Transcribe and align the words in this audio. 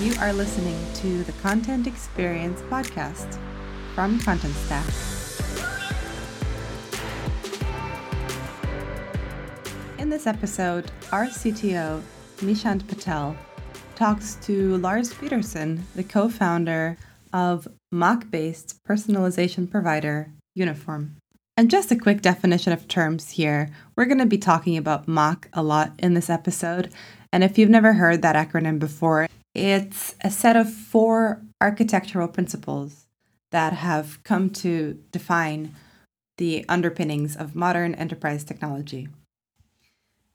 You 0.00 0.14
are 0.20 0.32
listening 0.32 0.78
to 0.94 1.24
the 1.24 1.32
Content 1.42 1.88
Experience 1.88 2.60
podcast 2.70 3.36
from 3.96 4.20
Contentstack. 4.20 4.86
In 9.98 10.08
this 10.08 10.28
episode, 10.28 10.92
our 11.10 11.26
CTO, 11.26 12.00
Nishant 12.36 12.86
Patel, 12.86 13.36
talks 13.96 14.36
to 14.42 14.76
Lars 14.76 15.12
Petersen, 15.14 15.84
the 15.96 16.04
co 16.04 16.28
founder 16.28 16.96
of 17.32 17.66
MACH 17.90 18.30
based 18.30 18.78
personalization 18.88 19.68
provider 19.68 20.30
Uniform. 20.54 21.16
And 21.56 21.68
just 21.68 21.90
a 21.90 21.96
quick 21.96 22.22
definition 22.22 22.72
of 22.72 22.86
terms 22.86 23.30
here. 23.30 23.68
We're 23.96 24.04
going 24.04 24.18
to 24.18 24.26
be 24.26 24.38
talking 24.38 24.76
about 24.76 25.08
MACH 25.08 25.48
a 25.52 25.62
lot 25.64 25.90
in 25.98 26.14
this 26.14 26.30
episode. 26.30 26.92
And 27.32 27.42
if 27.42 27.58
you've 27.58 27.68
never 27.68 27.94
heard 27.94 28.22
that 28.22 28.36
acronym 28.36 28.78
before, 28.78 29.26
it's 29.58 30.14
a 30.22 30.30
set 30.30 30.56
of 30.56 30.72
four 30.72 31.42
architectural 31.60 32.28
principles 32.28 33.06
that 33.50 33.72
have 33.72 34.22
come 34.22 34.50
to 34.50 35.02
define 35.10 35.74
the 36.36 36.64
underpinnings 36.68 37.36
of 37.36 37.56
modern 37.56 37.94
enterprise 37.94 38.44
technology. 38.44 39.08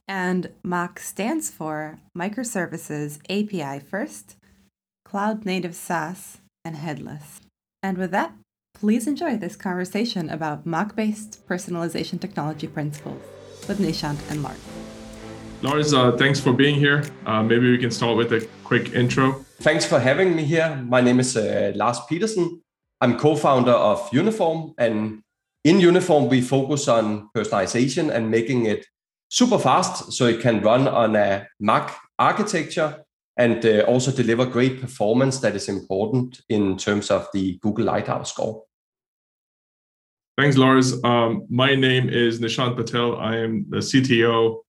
And 0.07 0.51
MACH 0.63 0.99
stands 0.99 1.49
for 1.49 1.99
Microservices 2.17 3.19
API 3.29 3.79
First, 3.79 4.35
Cloud 5.05 5.45
Native 5.45 5.75
SaaS, 5.75 6.39
and 6.65 6.75
Headless. 6.75 7.39
And 7.81 7.97
with 7.97 8.11
that, 8.11 8.33
please 8.73 9.07
enjoy 9.07 9.37
this 9.37 9.55
conversation 9.55 10.29
about 10.29 10.65
Mock 10.65 10.95
based 10.95 11.47
personalization 11.47 12.19
technology 12.19 12.67
principles 12.67 13.21
with 13.67 13.79
Nishant 13.79 14.19
and 14.29 14.41
Mark. 14.41 14.57
Lars, 15.63 15.93
uh, 15.93 16.11
thanks 16.17 16.41
for 16.41 16.51
being 16.51 16.75
here. 16.75 17.05
Uh, 17.25 17.41
maybe 17.41 17.71
we 17.71 17.77
can 17.77 17.89
start 17.89 18.17
with 18.17 18.33
a 18.33 18.45
quick 18.65 18.93
intro. 18.93 19.45
Thanks 19.61 19.85
for 19.85 19.97
having 19.97 20.35
me 20.35 20.43
here. 20.43 20.75
My 20.89 20.99
name 20.99 21.21
is 21.21 21.37
uh, 21.37 21.71
Lars 21.73 21.99
Petersen. 22.09 22.61
I'm 22.99 23.17
co-founder 23.17 23.71
of 23.71 24.09
Uniform, 24.11 24.73
and 24.77 25.23
in 25.63 25.79
Uniform 25.79 26.27
we 26.27 26.41
focus 26.41 26.89
on 26.89 27.29
personalization 27.33 28.13
and 28.13 28.29
making 28.29 28.65
it 28.65 28.85
super 29.29 29.57
fast 29.57 30.11
so 30.11 30.25
it 30.25 30.41
can 30.41 30.59
run 30.59 30.85
on 30.85 31.15
a 31.15 31.47
MACH 31.61 31.93
architecture 32.19 33.01
and 33.37 33.65
uh, 33.65 33.83
also 33.87 34.11
deliver 34.11 34.45
great 34.45 34.81
performance 34.81 35.39
that 35.39 35.55
is 35.55 35.69
important 35.69 36.41
in 36.49 36.75
terms 36.75 37.09
of 37.09 37.29
the 37.33 37.57
Google 37.61 37.85
Lighthouse 37.85 38.31
score. 38.33 38.63
Thanks, 40.37 40.57
Lars. 40.57 41.01
Um, 41.05 41.45
my 41.49 41.73
name 41.73 42.09
is 42.09 42.41
Nishant 42.41 42.75
Patel. 42.75 43.15
I 43.17 43.37
am 43.37 43.65
the 43.69 43.77
CTO 43.77 44.62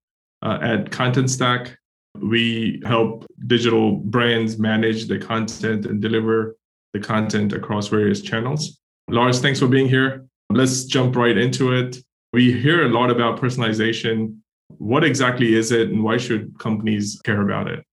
uh, 0.44 0.58
at 0.62 0.90
Contentstack. 0.90 1.74
We 2.20 2.80
help 2.86 3.26
digital 3.46 3.96
brands 3.96 4.58
manage 4.58 5.08
the 5.08 5.18
content 5.18 5.86
and 5.86 6.00
deliver 6.00 6.56
the 6.92 7.00
content 7.00 7.52
across 7.52 7.88
various 7.88 8.20
channels. 8.20 8.78
Lars, 9.08 9.40
thanks 9.40 9.58
for 9.58 9.66
being 9.66 9.88
here. 9.88 10.26
Let's 10.50 10.84
jump 10.84 11.16
right 11.16 11.36
into 11.36 11.72
it. 11.72 11.96
We 12.32 12.52
hear 12.52 12.86
a 12.86 12.88
lot 12.88 13.10
about 13.10 13.40
personalization. 13.40 14.38
What 14.78 15.04
exactly 15.04 15.54
is 15.54 15.72
it, 15.72 15.88
and 15.88 16.02
why 16.02 16.16
should 16.18 16.58
companies 16.58 17.20
care 17.24 17.42
about 17.42 17.68
it? 17.68 17.84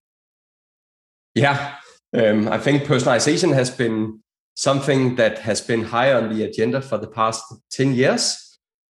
Yeah, 1.34 1.76
um, 2.14 2.48
I 2.48 2.58
think 2.58 2.84
personalization 2.84 3.54
has 3.54 3.70
been 3.70 4.22
something 4.56 5.16
that 5.16 5.40
has 5.40 5.62
been 5.62 5.84
high 5.84 6.14
on 6.14 6.34
the 6.34 6.44
agenda 6.44 6.82
for 6.82 6.98
the 6.98 7.08
past 7.08 7.44
10 7.72 7.96
years. 7.96 8.51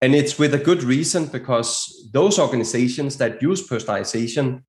And 0.05 0.13
it's 0.13 0.37
with 0.37 0.53
a 0.53 0.59
good 0.59 0.83
reason 0.83 1.25
because 1.25 2.11
those 2.13 2.37
organizations 2.37 3.17
that 3.17 3.41
use 3.41 3.67
personalization, 3.67 4.61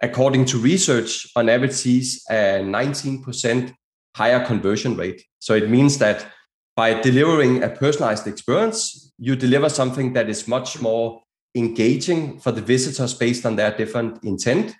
according 0.00 0.44
to 0.44 0.56
research, 0.56 1.26
on 1.34 1.48
average 1.48 1.72
sees 1.72 2.22
a 2.30 2.62
19% 2.62 3.74
higher 4.14 4.46
conversion 4.46 4.94
rate. 4.94 5.24
So 5.40 5.54
it 5.54 5.68
means 5.68 5.98
that 5.98 6.28
by 6.76 7.00
delivering 7.00 7.64
a 7.64 7.70
personalized 7.70 8.28
experience, 8.28 9.12
you 9.18 9.34
deliver 9.34 9.68
something 9.68 10.12
that 10.12 10.30
is 10.30 10.46
much 10.46 10.80
more 10.80 11.22
engaging 11.56 12.38
for 12.38 12.52
the 12.52 12.62
visitors 12.62 13.14
based 13.14 13.44
on 13.44 13.56
their 13.56 13.76
different 13.76 14.22
intent. 14.22 14.76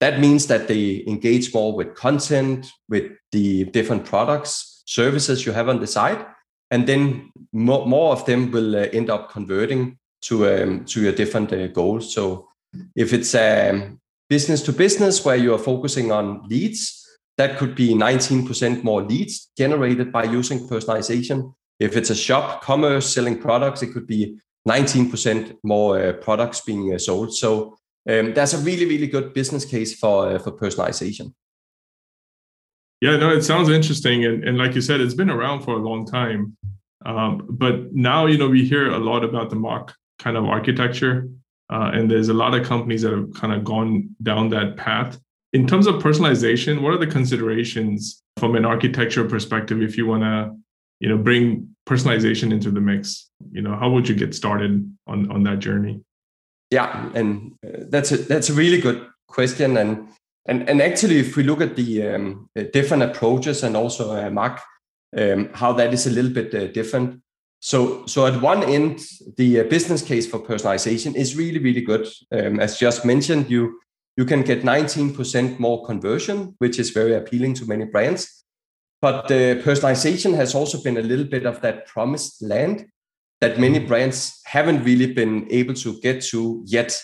That 0.00 0.20
means 0.20 0.48
that 0.48 0.68
they 0.68 1.02
engage 1.06 1.54
more 1.54 1.74
with 1.74 1.94
content, 1.94 2.66
with 2.90 3.10
the 3.32 3.64
different 3.64 4.04
products, 4.04 4.82
services 4.84 5.46
you 5.46 5.52
have 5.52 5.70
on 5.70 5.80
the 5.80 5.86
site 5.86 6.26
and 6.70 6.86
then 6.86 7.30
more, 7.52 7.86
more 7.86 8.12
of 8.12 8.24
them 8.26 8.50
will 8.50 8.76
uh, 8.76 8.88
end 8.92 9.10
up 9.10 9.30
converting 9.30 9.98
to 10.22 10.48
um, 10.48 10.84
to 10.86 11.00
your 11.00 11.12
different 11.12 11.52
uh, 11.52 11.68
goals. 11.68 12.12
So 12.12 12.48
if 12.94 13.12
it's 13.12 13.34
um, 13.34 14.00
business 14.28 14.62
to 14.62 14.72
business 14.72 15.24
where 15.24 15.36
you 15.36 15.54
are 15.54 15.58
focusing 15.58 16.10
on 16.10 16.42
leads, 16.48 17.06
that 17.38 17.58
could 17.58 17.74
be 17.74 17.94
19% 17.94 18.82
more 18.82 19.02
leads 19.02 19.50
generated 19.56 20.10
by 20.10 20.24
using 20.24 20.66
personalization. 20.68 21.52
If 21.78 21.96
it's 21.96 22.10
a 22.10 22.14
shop 22.14 22.62
commerce 22.62 23.12
selling 23.14 23.38
products, 23.38 23.82
it 23.82 23.92
could 23.92 24.06
be 24.06 24.38
19% 24.66 25.56
more 25.62 25.98
uh, 25.98 26.12
products 26.14 26.60
being 26.62 26.92
uh, 26.92 26.98
sold. 26.98 27.34
So 27.34 27.76
um, 28.08 28.34
there's 28.34 28.54
a 28.54 28.58
really 28.58 28.86
really 28.86 29.06
good 29.06 29.32
business 29.34 29.64
case 29.64 29.98
for 29.98 30.28
uh, 30.30 30.38
for 30.38 30.52
personalization. 30.52 31.32
Yeah, 33.00 33.16
no, 33.16 33.30
it 33.30 33.42
sounds 33.42 33.68
interesting, 33.68 34.24
and, 34.24 34.42
and 34.42 34.56
like 34.56 34.74
you 34.74 34.80
said, 34.80 35.00
it's 35.00 35.14
been 35.14 35.30
around 35.30 35.62
for 35.62 35.74
a 35.74 35.78
long 35.78 36.06
time. 36.06 36.56
Um, 37.04 37.46
but 37.48 37.94
now, 37.94 38.26
you 38.26 38.38
know, 38.38 38.48
we 38.48 38.64
hear 38.64 38.90
a 38.90 38.98
lot 38.98 39.22
about 39.22 39.50
the 39.50 39.56
MACH 39.56 39.92
kind 40.18 40.36
of 40.36 40.44
architecture, 40.46 41.28
uh, 41.70 41.90
and 41.92 42.10
there's 42.10 42.30
a 42.30 42.34
lot 42.34 42.54
of 42.54 42.66
companies 42.66 43.02
that 43.02 43.12
have 43.12 43.32
kind 43.34 43.52
of 43.52 43.64
gone 43.64 44.16
down 44.22 44.48
that 44.50 44.76
path. 44.76 45.18
In 45.52 45.66
terms 45.66 45.86
of 45.86 45.96
personalization, 45.96 46.80
what 46.80 46.94
are 46.94 46.98
the 46.98 47.06
considerations 47.06 48.22
from 48.38 48.56
an 48.56 48.64
architecture 48.64 49.24
perspective 49.24 49.82
if 49.82 49.96
you 49.96 50.06
want 50.06 50.22
to, 50.22 50.56
you 51.00 51.08
know, 51.08 51.18
bring 51.18 51.68
personalization 51.86 52.50
into 52.50 52.70
the 52.70 52.80
mix? 52.80 53.30
You 53.52 53.62
know, 53.62 53.76
how 53.76 53.90
would 53.90 54.08
you 54.08 54.14
get 54.14 54.34
started 54.34 54.90
on 55.06 55.30
on 55.30 55.42
that 55.44 55.58
journey? 55.58 56.00
Yeah, 56.70 57.10
and 57.14 57.52
uh, 57.64 57.84
that's 57.90 58.10
a 58.10 58.16
that's 58.16 58.48
a 58.48 58.54
really 58.54 58.80
good 58.80 59.06
question, 59.28 59.76
and 59.76 60.08
and, 60.48 60.68
and 60.68 60.80
actually, 60.80 61.18
if 61.18 61.36
we 61.36 61.42
look 61.42 61.60
at 61.60 61.76
the 61.76 62.08
um, 62.08 62.48
different 62.72 63.02
approaches 63.02 63.62
and 63.62 63.76
also 63.76 64.14
uh, 64.14 64.30
MACH, 64.30 64.60
um, 65.16 65.50
how 65.54 65.72
that 65.72 65.92
is 65.92 66.06
a 66.06 66.10
little 66.10 66.30
bit 66.30 66.54
uh, 66.54 66.66
different. 66.68 67.22
So, 67.60 68.06
so 68.06 68.26
at 68.26 68.40
one 68.40 68.62
end, 68.62 69.00
the 69.36 69.60
uh, 69.60 69.64
business 69.64 70.02
case 70.02 70.26
for 70.26 70.38
personalization 70.38 71.14
is 71.14 71.36
really, 71.36 71.58
really 71.58 71.80
good. 71.80 72.06
Um, 72.30 72.60
as 72.60 72.78
just 72.78 73.04
mentioned, 73.04 73.50
you 73.50 73.80
you 74.16 74.24
can 74.24 74.42
get 74.42 74.62
19% 74.62 75.58
more 75.58 75.84
conversion, 75.84 76.54
which 76.58 76.78
is 76.78 76.88
very 76.90 77.14
appealing 77.14 77.52
to 77.54 77.66
many 77.66 77.84
brands. 77.84 78.44
But 79.02 79.26
uh, 79.26 79.60
personalization 79.60 80.34
has 80.36 80.54
also 80.54 80.82
been 80.82 80.96
a 80.96 81.02
little 81.02 81.26
bit 81.26 81.44
of 81.44 81.60
that 81.60 81.86
promised 81.86 82.42
land 82.42 82.86
that 83.42 83.60
many 83.60 83.78
brands 83.78 84.40
haven't 84.46 84.84
really 84.84 85.12
been 85.12 85.46
able 85.50 85.74
to 85.74 86.00
get 86.00 86.22
to 86.22 86.62
yet. 86.66 86.98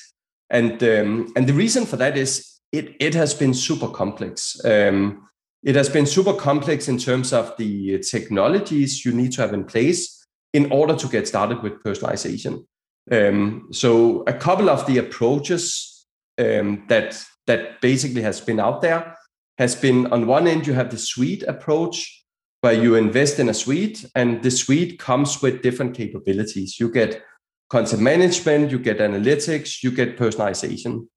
And 0.49 0.83
um, 0.83 1.33
and 1.37 1.47
the 1.47 1.53
reason 1.53 1.85
for 1.85 1.97
that 1.97 2.17
is 2.17 2.52
it 2.72 2.97
it 2.99 3.15
has 3.15 3.34
been 3.34 3.55
super 3.55 3.88
complex. 3.88 4.60
Um, 4.65 5.28
it 5.62 5.77
has 5.77 5.88
been 5.88 6.06
super 6.06 6.33
complex 6.33 6.88
in 6.88 6.99
terms 6.99 7.33
of 7.33 7.56
the 7.56 8.00
technologies 8.00 9.05
you 9.05 9.12
need 9.12 9.33
to 9.33 9.43
have 9.43 9.55
in 9.55 9.65
place 9.65 10.27
in 10.53 10.72
order 10.72 10.97
to 10.97 11.09
get 11.09 11.28
started 11.28 11.62
with 11.62 11.82
personalization. 11.84 12.66
Um, 13.11 13.69
so 13.72 14.22
a 14.27 14.32
couple 14.32 14.69
of 14.71 14.87
the 14.87 14.99
approaches 14.99 16.06
um, 16.38 16.84
that 16.88 17.22
that 17.47 17.81
basically 17.81 18.22
has 18.22 18.41
been 18.41 18.61
out 18.61 18.82
there 18.82 19.16
has 19.59 19.75
been 19.75 20.06
on 20.12 20.27
one 20.27 20.47
end 20.47 20.66
you 20.66 20.72
have 20.72 20.91
the 20.91 20.99
suite 20.99 21.43
approach 21.44 22.25
where 22.62 22.72
you 22.72 22.94
invest 22.94 23.38
in 23.38 23.49
a 23.49 23.55
suite 23.55 24.05
and 24.15 24.43
the 24.43 24.50
suite 24.50 24.99
comes 24.99 25.43
with 25.43 25.62
different 25.62 25.97
capabilities. 25.97 26.78
You 26.78 26.91
get 26.91 27.22
content 27.69 28.03
management, 28.03 28.71
you 28.71 28.78
get 28.78 28.99
analytics, 28.99 29.82
you 29.82 29.91
get 29.91 30.17
personalization. 30.17 31.08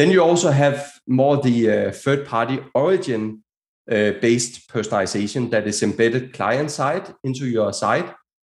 Then 0.00 0.10
you 0.10 0.22
also 0.22 0.50
have 0.50 0.98
more 1.06 1.36
the 1.36 1.70
uh, 1.70 1.90
third 1.92 2.24
party 2.24 2.58
origin 2.74 3.44
uh, 3.86 4.12
based 4.22 4.66
personalization 4.70 5.50
that 5.50 5.66
is 5.66 5.82
embedded 5.82 6.32
client 6.32 6.70
side 6.70 7.14
into 7.22 7.46
your 7.46 7.74
site. 7.74 8.10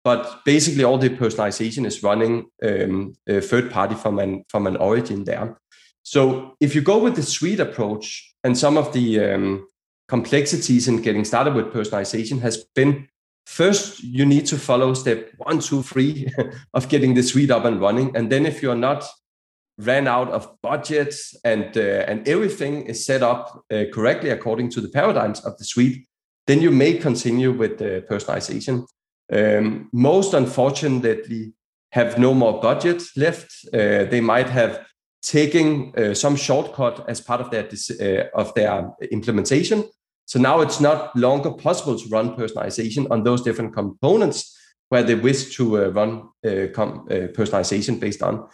But 0.05 0.45
basically, 0.45 0.85
all 0.85 0.99
the 0.99 1.11
personalization 1.11 1.85
is 1.85 2.01
running 2.01 2.47
um, 2.63 3.15
third 3.27 3.73
party 3.73 3.97
from 3.97 4.21
an, 4.21 4.45
from 4.51 4.69
an 4.69 4.77
origin 4.77 5.25
there. 5.25 5.59
So 6.05 6.55
if 6.61 6.77
you 6.77 6.81
go 6.81 6.99
with 6.99 7.17
the 7.17 7.25
suite 7.25 7.59
approach 7.59 8.37
and 8.45 8.57
some 8.57 8.77
of 8.77 8.93
the 8.93 9.19
um, 9.25 9.67
complexities 10.07 10.87
in 10.87 11.03
getting 11.03 11.25
started 11.25 11.55
with 11.55 11.73
personalization 11.73 12.41
has 12.43 12.65
been 12.77 13.09
first 13.47 14.01
you 14.05 14.25
need 14.25 14.47
to 14.47 14.57
follow 14.57 14.95
step 14.95 15.33
one 15.39 15.59
two 15.59 15.83
three 15.83 16.29
of 16.75 16.89
getting 16.89 17.15
the 17.15 17.23
suite 17.25 17.51
up 17.51 17.65
and 17.65 17.81
running 17.81 18.15
and 18.17 18.31
then 18.31 18.47
if 18.47 18.63
you're 18.63 18.77
not 18.77 19.05
ran 19.87 20.07
out 20.07 20.31
of 20.31 20.49
budget 20.63 21.15
and 21.45 21.77
uh, 21.77 22.05
and 22.09 22.29
everything 22.29 22.87
is 22.87 23.05
set 23.05 23.23
up 23.23 23.65
uh, 23.71 23.85
correctly 23.93 24.31
according 24.31 24.71
to 24.71 24.81
the 24.81 24.89
paradigms 24.89 25.45
of 25.45 25.57
the 25.59 25.65
suite, 25.65 26.07
then 26.47 26.63
you 26.63 26.71
may 26.71 26.95
continue 26.95 27.53
with 27.53 27.79
the 27.79 28.05
personalization. 28.11 28.87
Um, 29.33 29.89
most 29.93 30.35
unfortunately 30.35 31.55
have 31.91 32.19
no 32.19 32.35
more 32.35 32.61
budget 32.61 33.03
left. 33.17 33.51
Uh, 33.73 34.05
they 34.11 34.21
might 34.21 34.49
have 34.49 34.85
taken 35.23 35.93
uh, 35.97 36.15
some 36.15 36.37
shortcut 36.37 37.09
as 37.09 37.21
part 37.21 37.41
of 37.41 37.51
their 37.51 37.69
uh, 38.01 38.41
of 38.41 38.53
their 38.55 38.91
implementation, 39.11 39.85
So 40.27 40.39
now 40.39 40.61
it's 40.61 40.81
not 40.81 41.15
longer 41.15 41.51
possible 41.51 41.99
to 41.99 42.09
run 42.09 42.37
personalization 42.37 43.11
on 43.11 43.23
those 43.23 43.43
different 43.43 43.75
components 43.75 44.57
where 44.89 45.03
they 45.03 45.15
wish 45.15 45.55
to 45.57 45.79
uh, 45.79 45.89
run 45.89 46.29
uh, 46.45 46.69
com- 46.75 47.07
uh, 47.11 47.29
personalization 47.37 47.99
based 48.01 48.23
on. 48.23 48.49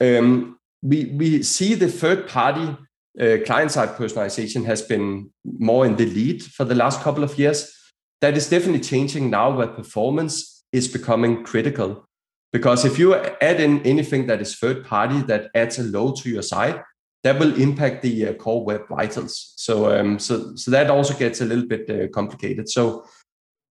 Um, 0.00 0.58
we, 0.84 1.06
we 1.16 1.42
see 1.42 1.74
the 1.74 1.88
third 1.88 2.28
party 2.28 2.76
uh, 3.18 3.38
client 3.46 3.70
side 3.70 3.96
personalization 3.96 4.64
has 4.66 4.82
been 4.82 5.30
more 5.58 5.86
in 5.86 5.96
the 5.96 6.06
lead 6.06 6.42
for 6.42 6.64
the 6.64 6.74
last 6.74 7.00
couple 7.00 7.24
of 7.24 7.38
years. 7.38 7.74
That 8.20 8.36
is 8.36 8.48
definitely 8.48 8.80
changing 8.80 9.30
now 9.30 9.56
where 9.56 9.66
performance 9.66 10.64
is 10.72 10.86
becoming 10.88 11.42
critical. 11.44 12.06
Because 12.52 12.84
if 12.84 12.98
you 12.98 13.14
add 13.14 13.60
in 13.60 13.80
anything 13.82 14.26
that 14.26 14.40
is 14.40 14.56
third 14.56 14.84
party 14.84 15.22
that 15.22 15.50
adds 15.54 15.78
a 15.78 15.84
load 15.84 16.16
to 16.18 16.30
your 16.30 16.42
site, 16.42 16.80
that 17.24 17.38
will 17.38 17.54
impact 17.60 18.02
the 18.02 18.28
uh, 18.28 18.32
core 18.34 18.64
web 18.64 18.82
vitals. 18.88 19.54
So, 19.56 19.98
um, 19.98 20.18
so, 20.18 20.54
so 20.54 20.70
that 20.70 20.90
also 20.90 21.14
gets 21.14 21.40
a 21.40 21.46
little 21.46 21.66
bit 21.66 21.88
uh, 21.88 22.08
complicated. 22.08 22.68
So, 22.68 23.06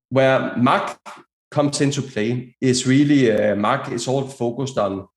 where 0.10 0.56
MACH 0.58 0.98
comes 1.52 1.80
into 1.82 2.02
play 2.02 2.56
is 2.60 2.88
really 2.88 3.32
uh, 3.32 3.56
MACH 3.56 3.90
is 3.90 4.08
all 4.08 4.28
focused 4.28 4.78
on, 4.78 5.08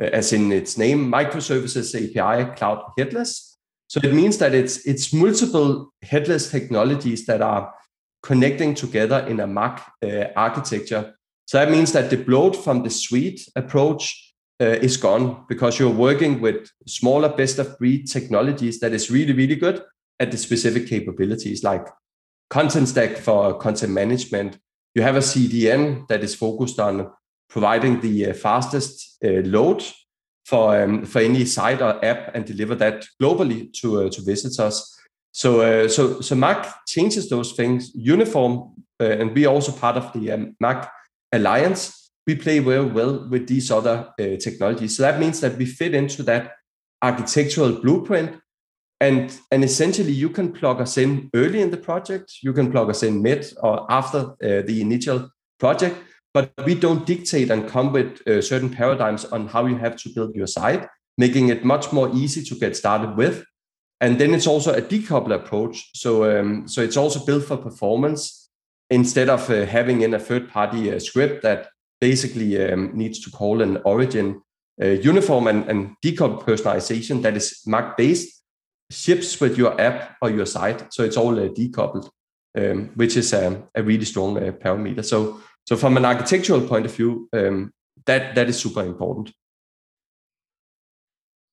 as 0.00 0.32
in 0.32 0.52
its 0.52 0.76
name, 0.76 1.10
microservices 1.10 1.94
API 1.94 2.54
cloud 2.56 2.92
headless. 2.98 3.56
So 3.88 4.00
it 4.02 4.14
means 4.14 4.38
that 4.38 4.54
it's 4.54 4.84
it's 4.86 5.12
multiple 5.12 5.92
headless 6.02 6.50
technologies 6.50 7.26
that 7.26 7.42
are 7.42 7.72
connecting 8.22 8.74
together 8.74 9.18
in 9.28 9.40
a 9.40 9.46
MACH 9.46 9.82
uh, 10.02 10.24
architecture. 10.34 11.14
So 11.46 11.58
that 11.58 11.70
means 11.70 11.92
that 11.92 12.10
the 12.10 12.16
bloat 12.16 12.56
from 12.56 12.82
the 12.82 12.90
suite 12.90 13.46
approach 13.54 14.34
uh, 14.60 14.64
is 14.64 14.96
gone 14.96 15.44
because 15.48 15.78
you're 15.78 15.90
working 15.90 16.40
with 16.40 16.70
smaller 16.86 17.28
best 17.28 17.58
of 17.58 17.78
breed 17.78 18.06
technologies 18.06 18.80
that 18.80 18.92
is 18.92 19.10
really 19.10 19.32
really 19.32 19.56
good 19.56 19.82
at 20.20 20.30
the 20.30 20.38
specific 20.38 20.86
capabilities 20.86 21.64
like 21.64 21.86
Contentstack 22.52 23.18
for 23.18 23.58
content 23.58 23.92
management 23.92 24.58
you 24.94 25.02
have 25.02 25.16
a 25.16 25.26
cdn 25.30 26.06
that 26.06 26.22
is 26.22 26.36
focused 26.36 26.78
on 26.78 27.10
providing 27.54 28.00
the 28.00 28.30
uh, 28.30 28.34
fastest 28.34 29.16
uh, 29.24 29.40
load 29.44 29.80
for 30.44 30.82
um, 30.82 31.06
for 31.06 31.20
any 31.20 31.44
site 31.44 31.80
or 31.80 32.04
app 32.04 32.34
and 32.34 32.44
deliver 32.44 32.74
that 32.74 33.06
globally 33.22 33.72
to 33.72 33.86
uh, 34.00 34.10
to 34.10 34.20
visitors 34.22 34.76
so 35.30 35.60
uh, 35.60 35.88
so 35.88 36.20
so 36.20 36.34
MACH 36.34 36.66
changes 36.88 37.28
those 37.28 37.52
things 37.52 37.92
uniform 37.94 38.54
uh, 39.00 39.18
and 39.20 39.32
we 39.36 39.46
are 39.46 39.54
also 39.54 39.70
part 39.70 39.96
of 39.96 40.12
the 40.12 40.32
um, 40.32 40.56
MACH 40.58 40.88
alliance 41.32 42.10
we 42.26 42.34
play 42.34 42.58
very 42.58 42.86
well 42.86 43.28
with 43.28 43.46
these 43.46 43.70
other 43.70 43.96
uh, 44.18 44.36
technologies. 44.46 44.96
So 44.96 45.02
that 45.02 45.20
means 45.20 45.40
that 45.40 45.58
we 45.58 45.66
fit 45.66 45.94
into 45.94 46.22
that 46.22 46.52
architectural 47.02 47.72
blueprint. 47.82 48.40
And, 48.98 49.38
and 49.52 49.62
essentially, 49.62 50.12
you 50.12 50.30
can 50.30 50.50
plug 50.50 50.80
us 50.80 50.96
in 50.96 51.28
early 51.34 51.60
in 51.60 51.70
the 51.70 51.76
project, 51.76 52.38
you 52.40 52.54
can 52.54 52.72
plug 52.72 52.88
us 52.88 53.02
in 53.02 53.20
mid 53.20 53.52
or 53.62 53.84
after 53.92 54.34
the 54.40 54.80
initial 54.80 55.28
project, 55.58 55.98
but 56.34 56.52
we 56.66 56.74
don't 56.74 57.06
dictate 57.06 57.50
and 57.50 57.68
come 57.68 57.92
with 57.92 58.20
uh, 58.26 58.42
certain 58.42 58.68
paradigms 58.68 59.24
on 59.24 59.46
how 59.46 59.66
you 59.66 59.76
have 59.76 59.96
to 59.96 60.08
build 60.10 60.34
your 60.34 60.48
site, 60.48 60.86
making 61.16 61.48
it 61.48 61.64
much 61.64 61.92
more 61.92 62.10
easy 62.12 62.42
to 62.42 62.56
get 62.56 62.76
started 62.76 63.16
with. 63.16 63.44
And 64.00 64.18
then 64.18 64.34
it's 64.34 64.48
also 64.48 64.74
a 64.74 64.82
decoupled 64.82 65.32
approach. 65.32 65.90
So, 65.94 66.38
um, 66.38 66.68
so 66.68 66.82
it's 66.82 66.96
also 66.96 67.24
built 67.24 67.44
for 67.44 67.56
performance 67.56 68.50
instead 68.90 69.28
of 69.28 69.48
uh, 69.48 69.64
having 69.64 70.02
in 70.02 70.12
a 70.12 70.18
third 70.18 70.50
party 70.50 70.92
uh, 70.92 70.98
script 70.98 71.42
that 71.44 71.68
basically 72.00 72.60
um, 72.62 72.90
needs 72.94 73.20
to 73.20 73.30
call 73.30 73.62
an 73.62 73.78
origin 73.84 74.42
uh, 74.82 74.86
uniform 74.86 75.46
and, 75.46 75.70
and 75.70 75.96
decoupled 76.04 76.42
personalization 76.42 77.22
that 77.22 77.36
is 77.36 77.62
MACH 77.64 77.96
based 77.96 78.42
ships 78.90 79.40
with 79.40 79.56
your 79.56 79.80
app 79.80 80.16
or 80.20 80.30
your 80.30 80.46
site. 80.46 80.92
So 80.92 81.04
it's 81.04 81.16
all 81.16 81.38
uh, 81.38 81.48
decoupled, 81.48 82.10
um, 82.58 82.90
which 82.96 83.16
is 83.16 83.32
um, 83.32 83.64
a 83.74 83.82
really 83.82 84.04
strong 84.04 84.36
uh, 84.36 84.50
parameter. 84.50 85.04
So, 85.04 85.40
so 85.66 85.76
from 85.76 85.96
an 85.96 86.04
architectural 86.04 86.60
point 86.60 86.86
of 86.86 86.94
view, 86.94 87.28
um, 87.32 87.72
that 88.06 88.34
that 88.34 88.48
is 88.48 88.58
super 88.58 88.82
important. 88.82 89.32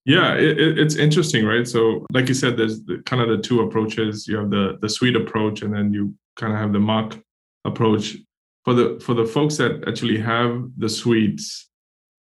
Yeah, 0.06 0.34
it, 0.34 0.80
it's 0.80 0.96
interesting, 0.96 1.46
right? 1.46 1.68
So, 1.68 2.06
like 2.12 2.28
you 2.28 2.34
said, 2.34 2.58
there's 2.58 2.84
the, 2.84 3.04
kind 3.06 3.22
of 3.22 3.30
the 3.30 3.38
two 3.38 3.62
approaches. 3.62 4.28
You 4.28 4.38
have 4.38 4.50
the 4.50 4.78
the 4.82 4.90
suite 4.90 5.16
approach, 5.16 5.62
and 5.62 5.74
then 5.74 5.94
you 5.94 6.14
kind 6.36 6.54
of 6.54 6.60
have 6.60 6.74
the 6.74 6.80
MACH 6.80 7.18
approach 7.66 8.18
for 8.66 8.74
the 8.74 9.00
for 9.00 9.14
the 9.14 9.26
folks 9.26 9.58
that 9.58 9.88
actually 9.88 10.20
have 10.20 10.64
the 10.78 10.90
suites 10.90 11.68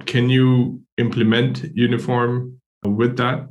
can 0.06 0.30
you 0.30 0.82
implement 0.98 1.64
uniform 1.76 2.60
with 2.86 3.18
that 3.18 3.48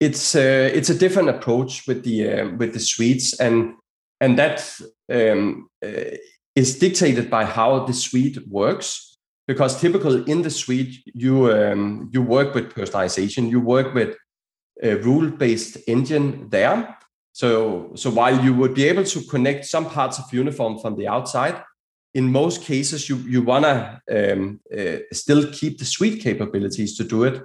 it's 0.00 0.34
uh, 0.34 0.70
it's 0.74 0.90
a 0.90 0.98
different 0.98 1.28
approach 1.28 1.86
with 1.86 2.02
the 2.02 2.28
uh, 2.28 2.48
with 2.56 2.72
the 2.72 2.80
suites 2.80 3.38
and 3.38 3.74
and 4.20 4.38
that 4.38 4.80
um, 5.12 5.68
uh, 5.84 6.16
is 6.54 6.78
dictated 6.78 7.30
by 7.30 7.44
how 7.44 7.84
the 7.84 7.92
suite 7.92 8.38
works 8.48 9.18
because 9.46 9.80
typically 9.80 10.22
in 10.30 10.42
the 10.42 10.50
suite 10.50 11.02
you 11.14 11.50
um, 11.52 12.10
you 12.12 12.22
work 12.22 12.54
with 12.54 12.74
personalization 12.74 13.50
you 13.50 13.60
work 13.60 13.94
with 13.94 14.16
a 14.82 14.94
rule 14.96 15.30
based 15.30 15.76
engine 15.86 16.48
there 16.50 16.96
so 17.32 17.92
so 17.94 18.10
while 18.10 18.38
you 18.44 18.52
would 18.54 18.74
be 18.74 18.84
able 18.84 19.04
to 19.04 19.20
connect 19.22 19.64
some 19.64 19.86
parts 19.88 20.18
of 20.18 20.32
uniform 20.32 20.78
from 20.78 20.96
the 20.96 21.08
outside 21.08 21.62
in 22.14 22.30
most 22.30 22.62
cases, 22.62 23.08
you, 23.08 23.16
you 23.16 23.42
want 23.42 23.64
to 23.64 24.00
um, 24.10 24.60
uh, 24.76 24.98
still 25.12 25.50
keep 25.52 25.78
the 25.78 25.84
suite 25.84 26.22
capabilities 26.22 26.96
to 26.96 27.04
do 27.04 27.24
it 27.24 27.42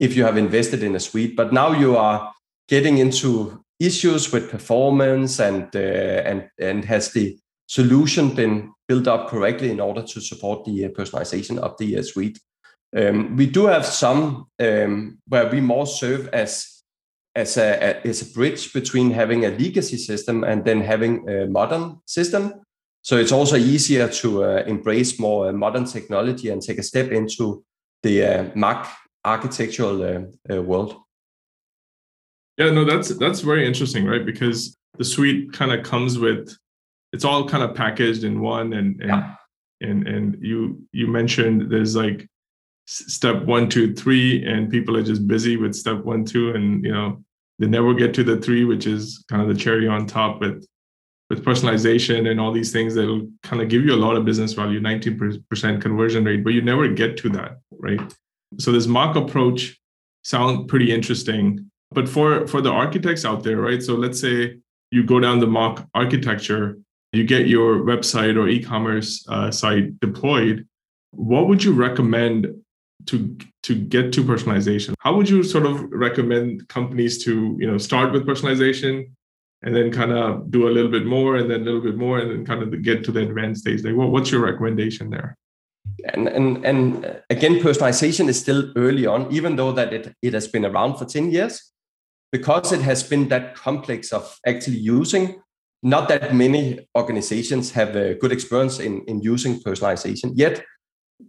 if 0.00 0.16
you 0.16 0.24
have 0.24 0.36
invested 0.36 0.82
in 0.82 0.96
a 0.96 1.00
suite. 1.00 1.36
But 1.36 1.52
now 1.52 1.72
you 1.72 1.96
are 1.96 2.32
getting 2.68 2.98
into 2.98 3.64
issues 3.78 4.32
with 4.32 4.50
performance 4.50 5.38
and 5.38 5.74
uh, 5.74 5.78
and 5.78 6.48
and 6.58 6.84
has 6.84 7.12
the 7.12 7.38
solution 7.68 8.34
been 8.34 8.72
built 8.88 9.06
up 9.06 9.28
correctly 9.28 9.70
in 9.70 9.78
order 9.78 10.02
to 10.02 10.20
support 10.20 10.64
the 10.64 10.86
uh, 10.86 10.88
personalization 10.88 11.58
of 11.58 11.76
the 11.78 11.98
uh, 11.98 12.02
suite. 12.02 12.40
Um, 12.96 13.36
we 13.36 13.46
do 13.46 13.66
have 13.66 13.84
some 13.84 14.46
um, 14.58 15.18
where 15.28 15.48
we 15.48 15.60
more 15.60 15.86
serve 15.86 16.28
as 16.28 16.82
as 17.34 17.56
a, 17.56 18.04
as 18.04 18.22
a 18.22 18.32
bridge 18.32 18.72
between 18.72 19.12
having 19.12 19.44
a 19.44 19.50
legacy 19.50 19.96
system 19.96 20.42
and 20.42 20.64
then 20.64 20.80
having 20.80 21.28
a 21.28 21.46
modern 21.46 22.00
system. 22.04 22.54
So 23.02 23.16
it's 23.16 23.30
also 23.30 23.56
easier 23.56 24.08
to 24.08 24.44
uh, 24.44 24.64
embrace 24.66 25.20
more 25.20 25.48
uh, 25.48 25.52
modern 25.52 25.84
technology 25.84 26.48
and 26.48 26.60
take 26.60 26.78
a 26.78 26.82
step 26.82 27.12
into 27.12 27.64
the 28.02 28.24
uh, 28.24 28.50
MACH 28.56 28.88
architectural 29.24 30.26
uh, 30.50 30.62
world. 30.62 30.96
Yeah, 32.56 32.70
no, 32.70 32.84
that's 32.84 33.10
that's 33.18 33.40
very 33.40 33.66
interesting, 33.66 34.04
right? 34.04 34.24
Because 34.26 34.76
the 34.96 35.04
suite 35.04 35.52
kind 35.52 35.70
of 35.70 35.84
comes 35.84 36.18
with 36.18 36.56
it's 37.12 37.24
all 37.24 37.48
kind 37.48 37.62
of 37.62 37.74
packaged 37.74 38.24
in 38.24 38.40
one, 38.40 38.72
and 38.72 39.00
and 39.00 39.10
yeah. 39.10 39.34
and, 39.80 40.06
and 40.06 40.36
you 40.40 40.82
you 40.92 41.06
mentioned 41.06 41.70
there's 41.70 41.96
like 41.96 42.28
step 42.86 43.44
one, 43.44 43.68
two, 43.68 43.94
three, 43.94 44.44
and 44.44 44.70
people 44.70 44.96
are 44.96 45.02
just 45.02 45.26
busy 45.26 45.56
with 45.56 45.74
step 45.74 46.04
one, 46.04 46.24
two, 46.24 46.52
and 46.52 46.84
you 46.84 46.92
know 46.92 47.22
they 47.58 47.66
never 47.66 47.94
get 47.94 48.14
to 48.14 48.24
the 48.24 48.36
three, 48.36 48.64
which 48.64 48.86
is 48.86 49.24
kind 49.28 49.42
of 49.42 49.48
the 49.48 49.54
cherry 49.54 49.88
on 49.88 50.06
top 50.06 50.40
with 50.40 50.66
with 51.30 51.44
personalization 51.44 52.30
and 52.30 52.40
all 52.40 52.52
these 52.52 52.72
things 52.72 52.94
that'll 52.94 53.28
kind 53.42 53.60
of 53.60 53.68
give 53.68 53.84
you 53.84 53.94
a 53.94 53.96
lot 53.96 54.16
of 54.16 54.24
business 54.24 54.54
value 54.54 54.80
19% 54.80 55.82
conversion 55.82 56.24
rate 56.24 56.42
but 56.42 56.54
you 56.54 56.62
never 56.62 56.88
get 56.88 57.16
to 57.18 57.28
that 57.28 57.58
right 57.72 58.00
so 58.58 58.72
this 58.72 58.86
MACH 58.86 59.16
approach 59.16 59.78
sound 60.22 60.68
pretty 60.68 60.92
interesting 60.92 61.70
but 61.90 62.08
for 62.08 62.46
for 62.46 62.60
the 62.60 62.70
architects 62.70 63.24
out 63.24 63.42
there 63.42 63.58
right 63.58 63.82
so 63.82 63.94
let's 63.94 64.20
say 64.20 64.56
you 64.90 65.04
go 65.04 65.20
down 65.20 65.38
the 65.38 65.46
MACH 65.46 65.84
architecture 65.94 66.78
you 67.12 67.24
get 67.24 67.48
your 67.48 67.80
website 67.80 68.36
or 68.36 68.48
e-commerce 68.48 69.24
uh, 69.28 69.50
site 69.50 69.98
deployed 70.00 70.66
what 71.12 71.48
would 71.48 71.64
you 71.64 71.72
recommend 71.72 72.54
to 73.06 73.36
to 73.62 73.74
get 73.74 74.12
to 74.12 74.22
personalization? 74.22 74.94
How 75.00 75.14
would 75.16 75.28
you 75.28 75.42
sort 75.42 75.66
of 75.66 75.90
recommend 75.90 76.68
companies 76.68 77.22
to 77.24 77.56
you 77.58 77.66
know 77.66 77.78
start 77.78 78.12
with 78.12 78.26
personalization 78.26 79.10
and 79.62 79.74
then 79.74 79.90
kind 79.90 80.12
of 80.12 80.50
do 80.50 80.68
a 80.68 80.70
little 80.70 80.90
bit 80.90 81.04
more 81.04 81.36
and 81.36 81.50
then 81.50 81.62
a 81.62 81.64
little 81.64 81.80
bit 81.80 81.96
more 81.96 82.18
and 82.20 82.30
then 82.30 82.46
kind 82.46 82.62
of 82.62 82.82
get 82.82 83.04
to 83.04 83.12
the 83.12 83.22
advanced 83.22 83.62
stage? 83.62 83.82
Like 83.82 83.94
what's 83.94 84.30
your 84.30 84.42
recommendation 84.42 85.10
there? 85.10 85.36
And 86.14 86.28
and 86.28 86.64
and 86.64 87.22
again 87.30 87.60
personalization 87.60 88.28
is 88.28 88.38
still 88.38 88.72
early 88.76 89.06
on 89.06 89.32
even 89.32 89.56
though 89.56 89.72
that 89.72 89.92
it, 89.92 90.14
it 90.22 90.34
has 90.34 90.46
been 90.46 90.66
around 90.66 90.96
for 90.96 91.06
10 91.06 91.30
years 91.30 91.72
because 92.30 92.72
it 92.72 92.82
has 92.82 93.02
been 93.02 93.28
that 93.28 93.54
complex 93.54 94.12
of 94.12 94.38
actually 94.46 94.76
using 94.76 95.40
not 95.82 96.08
that 96.08 96.34
many 96.34 96.78
organizations 96.96 97.70
have 97.70 97.94
a 97.96 98.14
good 98.14 98.32
experience 98.32 98.80
in, 98.80 99.02
in 99.06 99.20
using 99.20 99.60
personalization 99.60 100.32
yet 100.34 100.64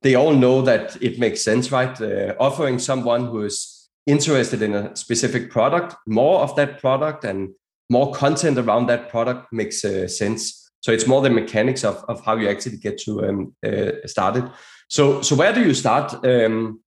they 0.02 0.16
all 0.16 0.34
know 0.34 0.62
that 0.62 0.98
it 1.02 1.20
makes 1.20 1.44
sense 1.44 1.72
right 1.72 2.00
uh, 2.02 2.34
offering 2.40 2.80
someone 2.80 3.26
who 3.26 3.44
is 3.44 3.90
interested 4.06 4.62
in 4.62 4.74
a 4.74 4.96
specific 4.96 5.52
product 5.52 5.96
more 6.08 6.42
of 6.42 6.56
that 6.56 6.80
product 6.80 7.24
and 7.26 7.50
more 7.90 8.14
content 8.14 8.58
around 8.58 8.88
that 8.88 9.10
product 9.10 9.52
makes 9.52 9.84
uh, 9.84 10.08
sense. 10.08 10.72
So 10.82 10.92
it's 10.92 11.08
more 11.08 11.22
the 11.22 11.30
mechanics 11.30 11.84
of, 11.84 12.04
of 12.08 12.24
how 12.24 12.38
you 12.38 12.48
actually 12.48 12.78
get 12.78 13.00
to 13.00 13.26
um, 13.26 13.56
uh, 13.66 13.92
started. 14.06 14.50
So 14.90 15.22
so 15.22 15.36
where 15.36 15.54
do 15.54 15.62
you 15.62 15.74
start? 15.74 16.26
Um, 16.26 16.82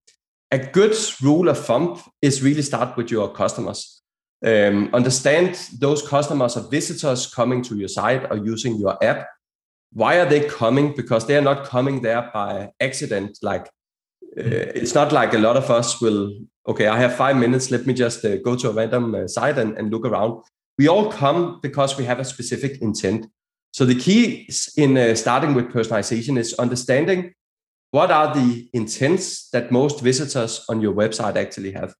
a 0.50 0.59
good 0.59 0.95
rule 1.23 1.49
of 1.49 1.64
thumb 1.64 2.00
is 2.21 2.42
really 2.42 2.62
start 2.62 2.97
with 2.97 3.11
your 3.11 3.33
customers. 3.33 4.01
Um, 4.44 4.90
understand 4.92 5.54
those 5.78 6.06
customers 6.06 6.56
or 6.56 6.68
visitors 6.68 7.26
coming 7.26 7.62
to 7.62 7.76
your 7.76 7.88
site 7.88 8.30
or 8.30 8.37
using 8.37 8.76
your 8.76 9.02
app. 9.02 9.28
Why 9.92 10.18
are 10.18 10.26
they 10.26 10.49
coming? 10.49 10.94
Because 10.94 11.26
they 11.26 11.37
are 11.37 11.42
not 11.42 11.64
coming 11.64 12.02
there 12.02 12.30
by 12.32 12.72
accident. 12.80 13.38
Like 13.42 13.66
uh, 14.37 14.72
it's 14.75 14.94
not 14.94 15.12
like 15.12 15.34
a 15.34 15.38
lot 15.38 15.56
of 15.56 15.70
us 15.70 16.00
will. 16.00 16.32
Okay, 16.66 16.87
I 16.87 16.99
have 16.99 17.14
five 17.14 17.37
minutes. 17.37 17.70
Let 17.70 17.87
me 17.87 17.94
just 17.94 18.25
uh, 18.25 18.37
go 18.38 18.56
to 18.56 18.70
a 18.70 18.72
random 18.72 19.14
uh, 19.14 19.28
site 19.28 19.58
and, 19.58 19.76
and 19.76 19.90
look 19.90 20.06
around. 20.06 20.42
We 20.78 20.88
all 20.88 21.12
come 21.12 21.61
because 21.61 21.99
we 21.99 22.04
have 22.04 22.18
a 22.18 22.25
specific 22.25 22.80
intent. 22.80 23.26
So 23.72 23.84
the 23.84 23.94
key 23.94 24.49
in 24.76 24.96
uh, 24.96 25.14
starting 25.14 25.54
with 25.54 25.72
personalization 25.72 26.38
is 26.38 26.54
understanding 26.54 27.34
what 27.90 28.11
are 28.11 28.34
the 28.34 28.68
intents 28.72 29.50
that 29.50 29.70
most 29.70 30.00
visitors 30.00 30.64
on 30.68 30.80
your 30.80 30.94
website 30.94 31.37
actually 31.37 31.72
have 31.72 31.94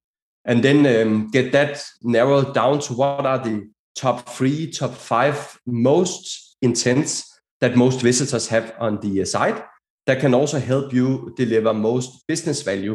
and 0.45 0.63
then 0.63 0.87
um, 0.87 1.29
get 1.31 1.53
that 1.53 1.85
narrowed 2.03 2.55
down 2.55 2.81
to 2.81 2.95
what 2.95 3.27
are 3.27 3.39
the 3.39 3.69
top 3.95 4.29
three 4.29 4.71
top 4.71 4.95
five 4.95 5.59
most 5.67 6.57
intents 6.63 7.41
that 7.61 7.77
most 7.77 8.01
visitors 8.01 8.49
have 8.49 8.75
on 8.81 8.99
the 9.01 9.25
site 9.25 9.63
that 10.07 10.21
can 10.21 10.35
also 10.35 10.59
help 10.59 10.93
you 10.93 11.33
deliver 11.37 11.73
most 11.73 12.27
business 12.27 12.63
value 12.63 12.95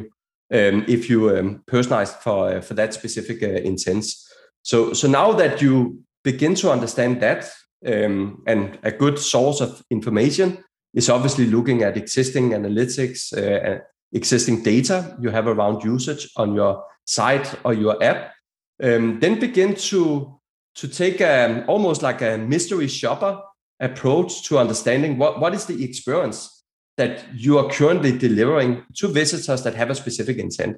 um, 0.53 0.83
if 0.87 1.09
you 1.09 1.35
um, 1.37 1.63
personalize 1.69 2.13
for 2.21 2.49
uh, 2.49 2.61
for 2.61 2.73
that 2.73 2.93
specific 2.93 3.43
uh, 3.43 3.61
intents 3.63 4.31
so 4.63 4.93
so 4.93 5.07
now 5.07 5.31
that 5.31 5.61
you 5.61 6.01
begin 6.23 6.55
to 6.55 6.71
understand 6.71 7.21
that 7.21 7.49
um, 7.85 8.43
and 8.47 8.79
a 8.83 8.91
good 8.91 9.19
source 9.19 9.61
of 9.61 9.83
information 9.89 10.63
is 10.93 11.09
obviously 11.09 11.45
looking 11.45 11.83
at 11.83 11.97
existing 11.97 12.51
analytics, 12.51 13.31
uh, 13.37 13.79
existing 14.13 14.63
data 14.63 15.17
you 15.19 15.29
have 15.29 15.47
around 15.47 15.83
usage 15.83 16.29
on 16.37 16.55
your 16.55 16.83
site 17.05 17.53
or 17.63 17.73
your 17.73 18.01
app. 18.03 18.33
Um, 18.81 19.19
then 19.19 19.39
begin 19.39 19.75
to 19.75 20.39
to 20.75 20.87
take 20.87 21.21
a, 21.21 21.65
almost 21.65 22.03
like 22.03 22.21
a 22.21 22.37
mystery 22.37 22.87
shopper 22.87 23.41
approach 23.79 24.43
to 24.43 24.59
understanding 24.59 25.17
what, 25.17 25.39
what 25.39 25.55
is 25.55 25.65
the 25.65 25.83
experience 25.83 26.63
that 26.97 27.25
you 27.33 27.57
are 27.57 27.69
currently 27.69 28.15
delivering 28.15 28.83
to 28.95 29.07
visitors 29.07 29.63
that 29.63 29.73
have 29.73 29.89
a 29.89 29.95
specific 29.95 30.37
intent. 30.37 30.77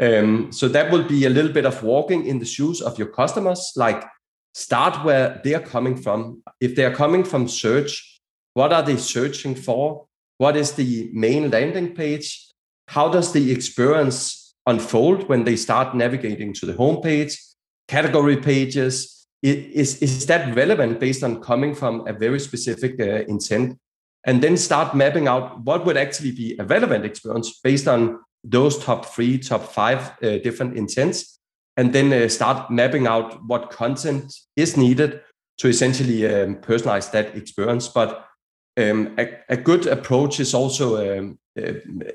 Um, 0.00 0.52
so 0.52 0.68
that 0.68 0.90
will 0.90 1.02
be 1.02 1.26
a 1.26 1.30
little 1.30 1.52
bit 1.52 1.66
of 1.66 1.82
walking 1.82 2.26
in 2.26 2.38
the 2.38 2.44
shoes 2.44 2.80
of 2.80 2.96
your 2.98 3.08
customers, 3.08 3.72
like 3.76 4.04
start 4.54 5.04
where 5.04 5.40
they 5.42 5.54
are 5.54 5.60
coming 5.60 5.96
from. 5.96 6.42
If 6.60 6.76
they 6.76 6.84
are 6.84 6.94
coming 6.94 7.24
from 7.24 7.48
search, 7.48 8.20
what 8.54 8.72
are 8.72 8.82
they 8.82 8.96
searching 8.96 9.54
for? 9.54 10.06
What 10.38 10.56
is 10.56 10.72
the 10.72 11.10
main 11.12 11.50
landing 11.50 11.94
page? 11.94 12.49
How 12.90 13.08
does 13.08 13.32
the 13.32 13.52
experience 13.52 14.52
unfold 14.66 15.28
when 15.28 15.44
they 15.44 15.54
start 15.54 15.94
navigating 15.94 16.52
to 16.54 16.66
the 16.66 16.72
homepage, 16.72 17.38
category 17.86 18.36
pages? 18.36 19.28
Is, 19.44 20.02
is 20.02 20.26
that 20.26 20.56
relevant 20.56 20.98
based 20.98 21.22
on 21.22 21.40
coming 21.40 21.72
from 21.72 22.04
a 22.08 22.12
very 22.12 22.40
specific 22.40 22.98
uh, 22.98 23.24
intent? 23.28 23.78
And 24.26 24.42
then 24.42 24.56
start 24.56 24.96
mapping 24.96 25.28
out 25.28 25.62
what 25.64 25.86
would 25.86 25.96
actually 25.96 26.32
be 26.32 26.56
a 26.58 26.64
relevant 26.64 27.04
experience 27.04 27.60
based 27.62 27.86
on 27.86 28.18
those 28.42 28.76
top 28.84 29.06
three, 29.06 29.38
top 29.38 29.62
five 29.62 30.10
uh, 30.20 30.38
different 30.38 30.76
intents 30.76 31.38
and 31.76 31.92
then 31.92 32.12
uh, 32.12 32.28
start 32.28 32.72
mapping 32.72 33.06
out 33.06 33.38
what 33.46 33.70
content 33.70 34.34
is 34.56 34.76
needed 34.76 35.20
to 35.58 35.68
essentially 35.68 36.26
um, 36.26 36.56
personalize 36.56 37.12
that 37.12 37.36
experience. 37.36 37.86
But 37.86 38.26
um, 38.80 39.14
a, 39.18 39.28
a, 39.48 39.56
good 39.56 39.86
approach 39.86 40.40
is 40.40 40.54
also 40.54 41.18
um, 41.18 41.38
uh, 41.58 41.72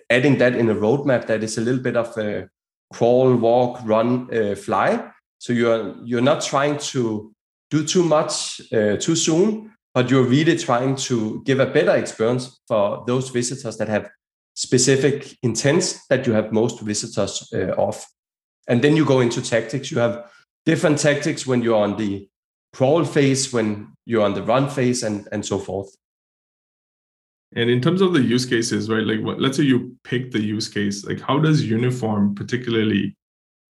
adding 0.09 0.37
that 0.39 0.55
in 0.55 0.69
a 0.69 0.75
roadmap 0.75 1.27
that 1.27 1.43
is 1.43 1.57
a 1.57 1.61
little 1.61 1.81
bit 1.81 1.95
of 1.95 2.17
a 2.17 2.49
crawl, 2.93 3.35
walk, 3.35 3.79
run, 3.83 4.33
uh, 4.33 4.55
fly. 4.55 5.11
So 5.37 5.53
you're 5.53 5.95
you're 6.03 6.21
not 6.21 6.41
trying 6.41 6.77
to 6.91 7.33
do 7.69 7.85
too 7.85 8.03
much 8.03 8.61
uh, 8.73 8.97
too 8.97 9.15
soon, 9.15 9.73
but 9.93 10.09
you're 10.09 10.23
really 10.23 10.57
trying 10.57 10.95
to 10.95 11.41
give 11.45 11.59
a 11.59 11.65
better 11.65 11.95
experience 11.95 12.59
for 12.67 13.03
those 13.07 13.29
visitors 13.29 13.77
that 13.77 13.87
have 13.87 14.09
specific 14.55 15.37
intents 15.43 16.05
that 16.07 16.25
you 16.25 16.33
have 16.33 16.51
most 16.51 16.79
visitors 16.81 17.49
uh, 17.53 17.73
of. 17.77 18.05
And 18.67 18.81
then 18.81 18.95
you 18.95 19.05
go 19.05 19.19
into 19.19 19.41
tactics. 19.41 19.91
You 19.91 19.99
have 19.99 20.31
different 20.65 20.99
tactics 20.99 21.45
when 21.45 21.61
you're 21.61 21.83
on 21.83 21.97
the 21.97 22.27
crawl 22.73 23.05
phase, 23.05 23.53
when 23.53 23.93
you're 24.05 24.23
on 24.23 24.33
the 24.33 24.43
run 24.43 24.69
phase, 24.69 25.03
and, 25.03 25.27
and 25.31 25.45
so 25.45 25.59
forth. 25.59 25.95
And 27.55 27.69
in 27.69 27.81
terms 27.81 28.01
of 28.01 28.13
the 28.13 28.21
use 28.21 28.45
cases, 28.45 28.89
right? 28.89 29.03
Like, 29.03 29.21
what, 29.21 29.39
let's 29.39 29.57
say 29.57 29.63
you 29.63 29.95
pick 30.03 30.31
the 30.31 30.41
use 30.41 30.67
case. 30.67 31.05
Like, 31.05 31.21
how 31.21 31.39
does 31.39 31.63
uniform 31.63 32.35
particularly 32.35 33.15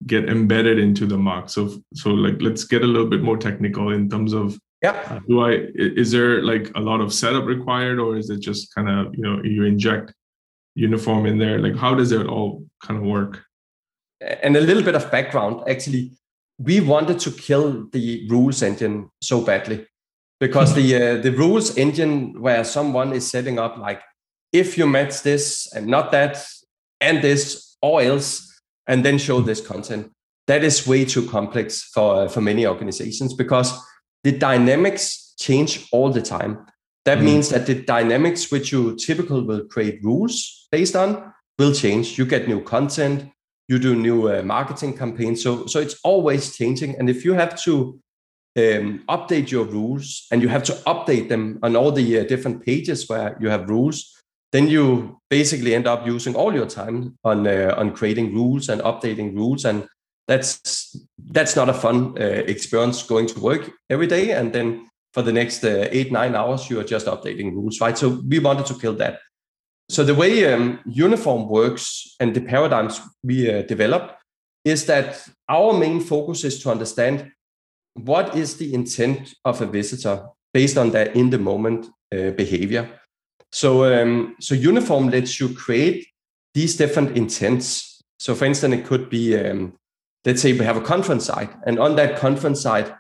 get 0.07 0.29
embedded 0.29 0.79
into 0.79 1.07
the 1.07 1.19
MACH? 1.19 1.51
So, 1.51 1.83
so 1.95 2.11
like, 2.11 2.37
let's 2.41 2.65
get 2.65 2.83
a 2.83 2.87
little 2.87 3.09
bit 3.09 3.23
more 3.23 3.37
technical 3.37 3.93
in 3.93 4.09
terms 4.09 4.33
of 4.33 4.59
yeah. 4.83 5.03
Uh, 5.09 5.21
do 5.27 5.41
I 5.41 5.69
is 5.75 6.11
there 6.13 6.43
like 6.43 6.71
a 6.75 6.81
lot 6.81 7.01
of 7.01 7.13
setup 7.13 7.47
required, 7.47 7.99
or 7.99 8.19
is 8.19 8.29
it 8.29 8.41
just 8.41 8.75
kind 8.75 8.91
of 8.91 9.15
you 9.15 9.23
know 9.23 9.43
you 9.43 9.65
inject 9.65 10.13
uniform 10.75 11.25
in 11.25 11.39
there? 11.39 11.59
Like, 11.59 11.77
how 11.77 11.95
does 11.95 12.13
it 12.13 12.27
all 12.27 12.63
kind 12.83 13.01
of 13.01 13.07
work? 13.07 13.43
and 14.21 14.57
a 14.57 14.61
little 14.61 14.83
bit 14.83 14.95
of 14.95 15.11
background 15.11 15.63
actually 15.69 16.11
we 16.59 16.81
wanted 16.81 17.19
to 17.21 17.31
kill 17.31 17.87
the 17.91 18.27
rules 18.31 18.63
engine 18.63 19.11
so 19.21 19.41
badly 19.43 19.87
because 20.41 20.75
the 20.75 20.95
uh, 20.95 21.17
the 21.23 21.33
rules 21.33 21.77
engine 21.77 22.41
where 22.41 22.65
someone 22.65 23.13
is 23.13 23.29
setting 23.29 23.59
up 23.59 23.79
like 23.79 24.01
if 24.53 24.79
you 24.79 24.87
match 24.87 25.23
this 25.23 25.71
and 25.75 25.87
not 25.87 26.13
that 26.13 26.45
and 27.01 27.23
this 27.23 27.77
or 27.83 28.03
else 28.03 28.61
and 28.87 29.05
then 29.05 29.19
show 29.19 29.41
this 29.41 29.61
content 29.61 30.11
that 30.47 30.63
is 30.63 30.87
way 30.87 31.05
too 31.05 31.27
complex 31.27 31.83
for 31.83 32.23
uh, 32.23 32.29
for 32.29 32.41
many 32.41 32.67
organizations 32.67 33.35
because 33.35 33.73
the 34.25 34.33
dynamics 34.33 35.35
change 35.39 35.87
all 35.93 36.11
the 36.11 36.23
time 36.23 36.67
that 37.05 37.19
mm. 37.19 37.25
means 37.25 37.49
that 37.49 37.67
the 37.67 37.75
dynamics 37.75 38.51
which 38.51 38.73
you 38.73 38.97
typically 38.97 39.43
will 39.43 39.65
create 39.67 40.03
rules 40.03 40.69
based 40.71 40.97
on 40.97 41.33
will 41.59 41.73
change 41.73 42.19
you 42.19 42.27
get 42.27 42.49
new 42.49 42.61
content 42.63 43.31
you 43.69 43.79
do 43.79 43.95
new 43.95 44.29
uh, 44.29 44.43
marketing 44.43 44.97
campaigns. 44.97 45.43
So, 45.43 45.67
so 45.67 45.81
it's 45.81 45.99
always 46.05 46.57
changing. 46.57 46.97
And 46.99 47.11
if 47.11 47.25
you 47.25 47.35
have 47.35 47.61
to 47.63 48.01
um, 48.57 49.05
update 49.09 49.51
your 49.51 49.65
rules 49.65 50.27
and 50.31 50.43
you 50.43 50.49
have 50.49 50.63
to 50.65 50.73
update 50.87 51.29
them 51.29 51.59
on 51.63 51.77
all 51.77 51.93
the 51.93 52.21
uh, 52.21 52.25
different 52.25 52.65
pages 52.65 53.09
where 53.09 53.37
you 53.41 53.51
have 53.51 53.69
rules, 53.69 54.15
then 54.53 54.69
you 54.69 55.21
basically 55.29 55.75
end 55.75 55.87
up 55.87 56.07
using 56.07 56.35
all 56.35 56.55
your 56.55 56.67
time 56.67 57.19
on 57.25 57.47
uh, 57.47 57.75
on 57.77 57.93
creating 57.93 58.35
rules 58.35 58.69
and 58.69 58.81
updating 58.83 59.35
rules, 59.35 59.65
and 59.65 59.87
that's 60.29 60.97
that's 61.33 61.57
not 61.57 61.69
a 61.69 61.75
fun 61.75 62.15
uh, 62.19 62.43
experience 62.47 63.03
going 63.03 63.27
to 63.27 63.41
work 63.41 63.71
every 63.91 64.07
day. 64.07 64.31
And 64.31 64.53
then 64.53 64.89
for 65.13 65.23
the 65.23 65.33
next 65.33 65.65
uh, 65.65 65.89
eight 65.91 66.11
nine 66.11 66.35
hours, 66.35 66.71
you 66.71 66.81
are 66.81 66.85
just 66.85 67.07
updating 67.07 67.53
rules, 67.53 67.81
right? 67.81 67.99
So 67.99 68.23
we 68.27 68.39
wanted 68.39 68.67
to 68.67 68.75
kill 68.75 68.95
that. 68.95 69.19
So 69.89 70.03
the 70.03 70.15
way 70.15 70.53
um, 70.53 70.81
uniform 70.87 71.49
works 71.49 72.17
and 72.19 72.35
the 72.35 72.41
paradigms 72.41 73.01
we 73.23 73.51
uh, 73.53 73.63
developed 73.63 74.15
is 74.65 74.87
that 74.87 75.29
our 75.49 75.73
main 75.73 76.01
focus 76.01 76.45
is 76.45 76.61
to 76.63 76.71
understand 76.71 77.31
what 78.05 78.37
is 78.37 78.57
the 78.57 78.73
intent 78.75 79.35
of 79.45 79.61
a 79.61 79.67
visitor 79.67 80.27
based 80.53 80.79
on 80.79 80.91
their 80.91 81.07
in 81.13 81.31
the 81.31 81.39
moment 81.39 81.87
uh, 82.13 82.31
behavior. 82.31 82.89
So, 83.53 83.85
um, 83.85 84.37
so 84.41 84.55
uniform 84.55 85.11
lets 85.11 85.39
you 85.41 85.49
create 85.51 86.07
these 86.55 86.77
different 86.77 87.17
intents. 87.17 88.03
So, 88.19 88.35
for 88.35 88.45
instance, 88.45 88.75
it 88.75 88.87
could 88.87 89.11
be 89.11 89.37
um, 89.37 89.75
let's 90.25 90.43
say 90.43 90.53
we 90.53 90.65
have 90.65 90.77
a 90.77 90.81
conference 90.81 91.27
site, 91.27 91.51
and 91.67 91.79
on 91.79 91.97
that 91.97 92.19
conference 92.19 92.63
site, 92.63 92.93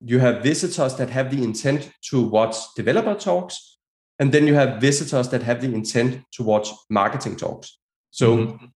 you 0.00 0.18
have 0.18 0.42
visitors 0.42 0.94
that 0.96 1.10
have 1.10 1.30
the 1.30 1.42
intent 1.42 1.90
to 2.10 2.22
watch 2.22 2.56
developer 2.74 3.14
talks 3.14 3.70
and 4.20 4.32
then 4.32 4.46
you 4.46 4.54
have 4.54 4.80
visitors 4.80 5.30
that 5.30 5.42
have 5.42 5.62
the 5.62 5.74
intent 5.74 6.22
to 6.32 6.42
watch 6.42 6.68
marketing 6.90 7.36
talks. 7.36 7.78
So 8.10 8.36
mm-hmm. 8.36 8.66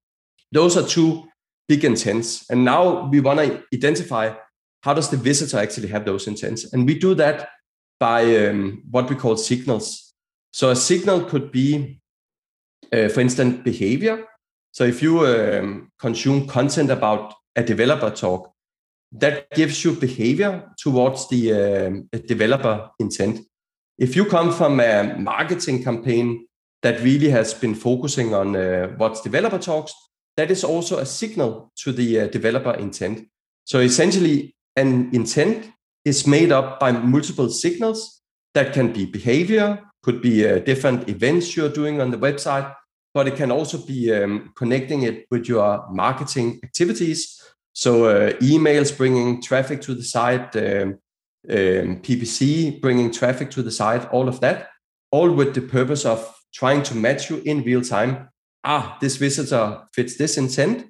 those 0.50 0.76
are 0.76 0.83
two 0.83 1.25
big 1.69 1.85
intents. 1.85 2.50
And 2.50 2.64
now 2.64 3.07
we 3.09 3.21
want 3.21 3.40
to 3.40 3.62
identify 3.73 4.35
how 4.84 4.94
does 4.94 5.08
the 5.10 5.16
visitor 5.16 5.58
actually 5.58 5.88
have 5.88 6.04
those 6.04 6.26
intents. 6.26 6.72
And 6.72 6.86
we 6.86 6.98
do 6.98 7.14
that 7.14 7.48
by 7.98 8.20
um, 8.46 8.82
what 8.90 9.08
we 9.08 9.16
call 9.16 9.36
signals. 9.36 10.12
So 10.52 10.70
a 10.70 10.76
signal 10.76 11.24
could 11.24 11.50
be, 11.50 12.00
uh, 12.92 13.08
for 13.08 13.20
instance, 13.20 13.62
behavior. 13.64 14.26
So 14.72 14.84
if 14.84 15.02
you 15.02 15.26
um, 15.26 15.90
consume 15.98 16.46
content 16.46 16.90
about 16.90 17.34
a 17.56 17.62
developer 17.62 18.10
talk, 18.10 18.52
that 19.12 19.50
gives 19.50 19.84
you 19.84 19.92
behavior 19.92 20.70
towards 20.76 21.28
the 21.28 21.42
uh, 22.12 22.18
developer 22.26 22.90
intent 22.98 23.40
if 23.98 24.16
you 24.16 24.24
come 24.24 24.52
from 24.52 24.80
a 24.80 25.16
marketing 25.18 25.82
campaign 25.82 26.46
that 26.82 27.00
really 27.02 27.30
has 27.30 27.54
been 27.54 27.74
focusing 27.74 28.34
on 28.34 28.56
uh, 28.56 28.88
what's 28.96 29.20
developer 29.20 29.58
talks, 29.58 29.94
that 30.36 30.50
is 30.50 30.64
also 30.64 30.98
a 30.98 31.06
signal 31.06 31.72
to 31.76 31.92
the 31.92 32.20
uh, 32.20 32.26
developer 32.26 32.74
intent. 32.74 33.28
So 33.64 33.78
essentially, 33.78 34.53
an 34.76 35.11
intent 35.12 35.71
is 36.04 36.26
made 36.26 36.52
up 36.52 36.81
by 36.81 36.93
multiple 36.93 37.49
signals 37.49 38.21
that 38.54 38.73
can 38.73 38.93
be 38.93 39.07
behavior, 39.07 39.81
could 40.02 40.21
be 40.21 40.47
uh, 40.47 40.59
different 40.59 41.09
events 41.09 41.57
you're 41.57 41.69
doing 41.69 42.00
on 42.00 42.11
the 42.11 42.19
website, 42.19 42.75
but 43.14 43.26
it 43.26 43.37
can 43.37 43.50
also 43.50 43.78
be 43.78 44.12
um, 44.12 44.52
connecting 44.54 45.02
it 45.02 45.26
with 45.31 45.47
your 45.49 45.87
marketing 45.90 46.61
activities. 46.62 47.40
So 47.73 48.04
uh, 48.04 48.33
emails 48.35 48.97
bringing 48.97 49.43
traffic 49.43 49.81
to 49.83 49.95
the 49.95 50.02
site, 50.02 50.54
um, 50.57 50.99
um, 51.49 52.00
PPC 52.02 52.81
bringing 52.81 53.11
traffic 53.11 53.50
to 53.52 53.62
the 53.62 53.71
site, 53.71 54.09
all 54.11 54.28
of 54.28 54.40
that, 54.40 54.69
all 55.11 55.31
with 55.31 55.54
the 55.54 55.61
purpose 55.61 56.04
of 56.04 56.35
trying 56.52 56.83
to 56.85 56.95
match 56.95 57.31
you 57.31 57.43
in 57.45 57.64
real 57.64 57.83
time. 57.83 58.28
Ah, 58.62 58.97
this 59.00 59.16
visitor 59.16 59.83
fits 59.93 60.16
this 60.16 60.37
intent. 60.37 60.87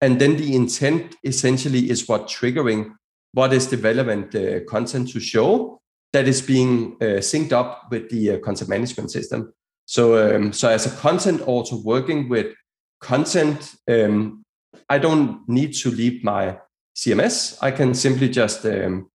And 0.00 0.20
then 0.20 0.36
the 0.36 0.54
intent 0.54 1.16
essentially 1.24 1.90
is 1.90 2.08
what 2.08 2.28
triggering 2.28 2.92
what 3.32 3.52
is 3.52 3.68
the 3.68 3.76
relevant 3.76 4.34
uh, 4.34 4.60
content 4.64 5.10
to 5.10 5.20
show 5.20 5.80
that 6.12 6.26
is 6.26 6.40
being 6.40 6.96
uh, 7.00 7.20
synced 7.20 7.52
up 7.52 7.88
with 7.90 8.08
the 8.10 8.32
uh, 8.32 8.38
content 8.38 8.70
management 8.70 9.10
system. 9.10 9.52
So, 9.86 10.36
um, 10.36 10.52
so 10.52 10.68
as 10.68 10.86
a 10.86 10.96
content 10.96 11.42
author 11.46 11.76
working 11.76 12.28
with 12.28 12.54
content, 13.00 13.74
um, 13.88 14.44
I 14.88 14.98
don't 14.98 15.48
need 15.48 15.74
to 15.76 15.90
leave 15.90 16.24
my 16.24 16.58
CMS. 16.96 17.58
I 17.60 17.70
can 17.70 17.94
simply 17.94 18.28
just 18.28 18.64
um, 18.66 19.10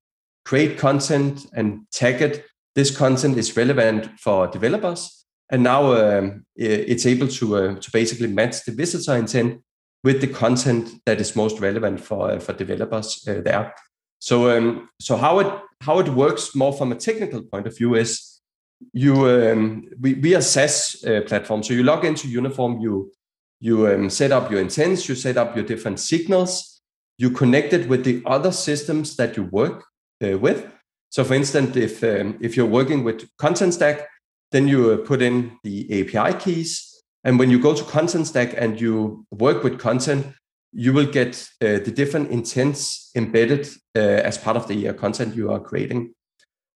create 0.46 0.78
content 0.78 1.48
and 1.54 1.86
tag 1.92 2.22
it. 2.22 2.46
This 2.76 2.96
content 2.96 3.38
is 3.38 3.56
relevant 3.56 4.20
for 4.20 4.48
developers, 4.48 5.26
and 5.52 5.62
now 5.64 5.94
um, 5.94 6.46
it's 6.56 7.06
able 7.06 7.28
to 7.28 7.56
uh, 7.56 7.76
to 7.76 7.92
basically 7.92 8.28
match 8.28 8.66
the 8.66 8.72
visitor 8.72 9.16
intent 9.16 9.62
with 10.04 10.22
the 10.22 10.28
content 10.28 10.90
that 11.06 11.22
is 11.22 11.36
most 11.36 11.60
relevant 11.60 12.00
for 12.00 12.32
uh, 12.32 12.40
for 12.40 12.54
developers 12.54 13.24
uh, 13.28 13.42
there. 13.42 13.76
So 14.24 14.50
um, 14.58 14.88
so 15.02 15.18
how 15.18 15.40
it 15.40 15.54
how 15.82 16.00
it 16.00 16.08
works 16.08 16.56
more 16.56 16.72
from 16.72 16.94
a 16.94 16.96
technical 16.96 17.42
point 17.42 17.68
of 17.68 17.76
view 17.78 17.96
is 17.96 18.40
you 18.94 19.16
um, 19.28 19.90
we 20.00 20.14
we 20.14 20.40
SaaS 20.40 21.04
uh, 21.06 21.22
platform. 21.28 21.62
So 21.62 21.74
you 21.74 21.84
log 21.84 22.06
into 22.06 22.30
Uniform, 22.30 22.80
you 22.80 23.12
you 23.60 23.86
um, 23.86 24.10
set 24.10 24.32
up 24.32 24.50
your 24.50 24.62
intents, 24.62 25.10
you 25.10 25.16
set 25.16 25.36
up 25.36 25.58
your 25.58 25.66
different 25.66 26.00
signals, 26.00 26.82
you 27.18 27.32
connect 27.32 27.74
it 27.74 27.90
with 27.90 28.06
the 28.06 28.24
other 28.26 28.54
systems 28.54 29.18
that 29.18 29.36
you 29.36 29.44
work 29.44 29.84
uh, 30.24 30.38
with. 30.38 30.72
So, 31.10 31.26
for 31.26 31.34
instance, 31.34 31.76
if 31.76 32.02
um, 32.02 32.38
if 32.40 32.56
you're 32.56 32.76
working 32.80 33.04
with 33.04 33.30
Contentstack, 33.42 34.06
then 34.54 34.70
you 34.70 34.92
uh, 34.92 34.98
put 35.06 35.22
in 35.22 35.58
the 35.66 35.76
API 36.00 36.40
keys, 36.40 37.04
and 37.26 37.38
when 37.38 37.50
you 37.52 37.60
go 37.60 37.74
to 37.74 37.84
Contentstack 37.84 38.54
and 38.58 38.80
you 38.80 39.26
work 39.32 39.64
with 39.66 39.80
content, 39.80 40.28
you 40.74 40.94
will 40.94 41.06
get 41.06 41.48
uh, 41.62 41.80
the 41.86 41.92
different 41.92 42.32
intents 42.32 43.12
embedded 43.16 43.68
uh, 43.96 44.00
as 44.00 44.38
part 44.38 44.58
of 44.58 44.68
the 44.68 44.90
uh, 44.90 44.94
content 44.94 45.36
you 45.36 45.52
are 45.52 45.60
creating. 45.60 46.14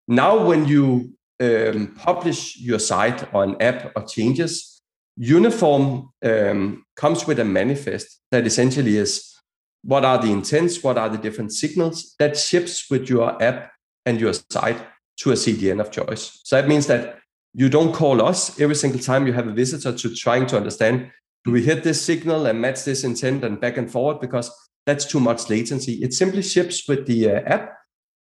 Now, 0.06 0.44
when 0.46 0.66
you 0.66 1.12
um, 1.40 1.94
publish 1.96 2.58
your 2.58 2.78
site 2.78 3.32
or 3.34 3.44
an 3.44 3.56
app 3.60 3.92
or 3.96 4.02
changes, 4.02 4.76
Uniform 5.18 6.10
um, 6.22 6.84
comes 6.94 7.26
with 7.26 7.40
a 7.40 7.44
manifest 7.44 8.20
that 8.30 8.46
essentially 8.46 8.98
is 8.98 9.34
what 9.82 10.04
are 10.04 10.18
the 10.18 10.30
intents, 10.30 10.82
what 10.82 10.98
are 10.98 11.08
the 11.08 11.16
different 11.16 11.52
signals 11.52 12.14
that 12.18 12.36
ships 12.36 12.90
with 12.90 13.08
your 13.08 13.42
app 13.42 13.72
and 14.04 14.20
your 14.20 14.34
site 14.34 14.76
to 15.16 15.30
a 15.30 15.34
CDN 15.34 15.80
of 15.80 15.90
choice. 15.90 16.40
So 16.44 16.60
that 16.60 16.68
means 16.68 16.86
that 16.88 17.18
you 17.54 17.70
don't 17.70 17.94
call 17.94 18.20
us 18.20 18.60
every 18.60 18.74
single 18.74 19.00
time 19.00 19.26
you 19.26 19.32
have 19.32 19.46
a 19.46 19.52
visitor 19.52 19.90
to 19.96 20.14
trying 20.14 20.46
to 20.48 20.56
understand 20.58 21.10
do 21.46 21.52
we 21.52 21.62
hit 21.62 21.84
this 21.84 22.04
signal 22.04 22.46
and 22.46 22.60
match 22.60 22.84
this 22.84 23.04
intent 23.04 23.44
and 23.44 23.60
back 23.60 23.76
and 23.76 23.90
forward 23.90 24.20
because 24.20 24.50
that's 24.84 25.04
too 25.04 25.20
much 25.20 25.48
latency. 25.48 25.94
It 25.94 26.12
simply 26.12 26.42
ships 26.42 26.88
with 26.88 27.06
the 27.06 27.30
uh, 27.30 27.40
app, 27.46 27.76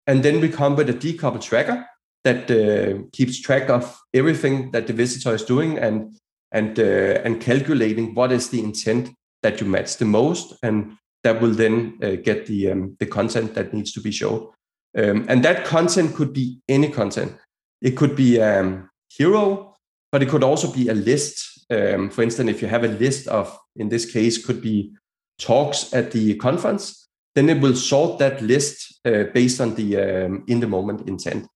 and 0.07 0.23
then 0.23 0.41
we 0.41 0.49
come 0.49 0.77
with 0.77 0.91
a 0.91 0.95
decoupled 0.95 1.43
tracker 1.43 1.87
that 2.25 2.51
uh, 2.51 3.03
keeps 3.13 3.41
track 3.41 3.71
of 3.71 3.97
everything 4.13 4.71
that 4.73 4.87
the 4.87 4.93
visitor 4.93 5.35
is 5.35 5.45
doing 5.45 5.79
and 5.79 6.17
and 6.53 6.79
uh, 6.79 7.21
and 7.25 7.41
calculating 7.41 8.15
what 8.15 8.33
is 8.33 8.51
the 8.51 8.61
intent 8.61 9.11
that 9.43 9.61
you 9.61 9.67
match 9.67 9.97
the 9.97 10.05
most, 10.05 10.55
and 10.63 10.97
that 11.23 11.41
will 11.41 11.51
then 11.53 11.99
uh, 12.03 12.17
get 12.23 12.47
the 12.47 12.71
um, 12.71 12.97
the 12.99 13.07
content 13.07 13.55
that 13.55 13.73
needs 13.73 13.93
to 13.93 14.01
be 14.01 14.11
shown. 14.11 14.49
Um, 14.97 15.27
and 15.29 15.45
that 15.45 15.65
content 15.65 16.15
could 16.15 16.33
be 16.33 16.61
any 16.69 16.89
content. 16.89 17.37
It 17.81 17.97
could 17.97 18.15
be 18.15 18.41
um, 18.41 18.89
hero, 19.09 19.75
but 20.13 20.23
it 20.23 20.29
could 20.29 20.45
also 20.45 20.73
be 20.73 20.89
a 20.89 20.95
list. 20.95 21.54
Um, 21.71 22.11
for 22.11 22.23
instance, 22.23 22.51
if 22.51 22.63
you 22.63 22.69
have 22.69 22.85
a 22.85 22.89
list 22.89 23.29
of, 23.29 23.57
in 23.77 23.89
this 23.89 24.11
case, 24.11 24.45
could 24.45 24.61
be 24.61 24.93
talks 25.39 25.93
at 25.93 26.11
the 26.11 26.37
conference, 26.37 27.09
then 27.35 27.49
it 27.49 27.61
will 27.61 27.75
sort 27.75 28.19
that 28.19 28.41
list 28.43 29.01
uh, 29.05 29.25
based 29.33 29.61
on 29.61 29.75
the 29.75 29.99
um, 29.99 30.45
in 30.47 30.61
the 30.61 30.67
moment 30.67 31.09
intent. 31.09 31.47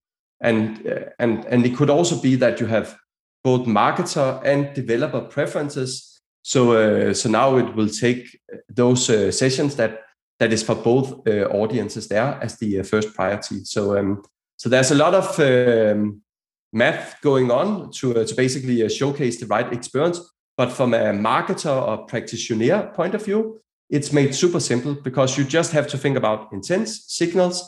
And 0.41 0.85
uh, 0.87 1.09
and 1.19 1.45
and 1.45 1.65
it 1.65 1.75
could 1.75 1.89
also 1.89 2.21
be 2.21 2.35
that 2.35 2.59
you 2.59 2.67
have 2.67 2.97
both 3.43 3.67
marketer 3.67 4.41
and 4.43 4.73
developer 4.73 5.21
preferences. 5.21 6.21
So, 6.41 6.71
uh, 6.71 7.13
so 7.13 7.29
now 7.29 7.57
it 7.57 7.75
will 7.75 7.89
take 7.89 8.39
those 8.67 9.09
uh, 9.09 9.31
sessions 9.31 9.75
that 9.75 10.01
that 10.39 10.53
is 10.53 10.63
for 10.63 10.75
both 10.75 11.27
uh, 11.27 11.47
audiences 11.51 12.07
there 12.07 12.39
as 12.41 12.57
the 12.57 12.79
uh, 12.79 12.83
first 12.83 13.13
priority. 13.13 13.65
So, 13.65 13.97
um, 13.97 14.23
so 14.55 14.69
there's 14.69 14.91
a 14.91 14.95
lot 14.95 15.13
of 15.13 15.39
um, 15.39 16.21
math 16.71 17.19
going 17.21 17.51
on 17.51 17.91
to 17.91 18.19
uh, 18.19 18.25
to 18.25 18.35
basically 18.35 18.83
uh, 18.83 18.89
showcase 18.89 19.39
the 19.39 19.47
right 19.47 19.71
experience. 19.73 20.19
But 20.57 20.71
from 20.71 20.93
a 20.93 21.13
marketer 21.13 21.87
or 21.87 22.05
practitioner 22.05 22.91
point 22.93 23.15
of 23.15 23.23
view, 23.23 23.61
it's 23.89 24.11
made 24.11 24.35
super 24.35 24.59
simple 24.59 24.93
because 24.93 25.37
you 25.37 25.45
just 25.45 25.71
have 25.71 25.87
to 25.87 25.97
think 25.97 26.17
about 26.17 26.51
intents, 26.51 27.05
signals, 27.07 27.63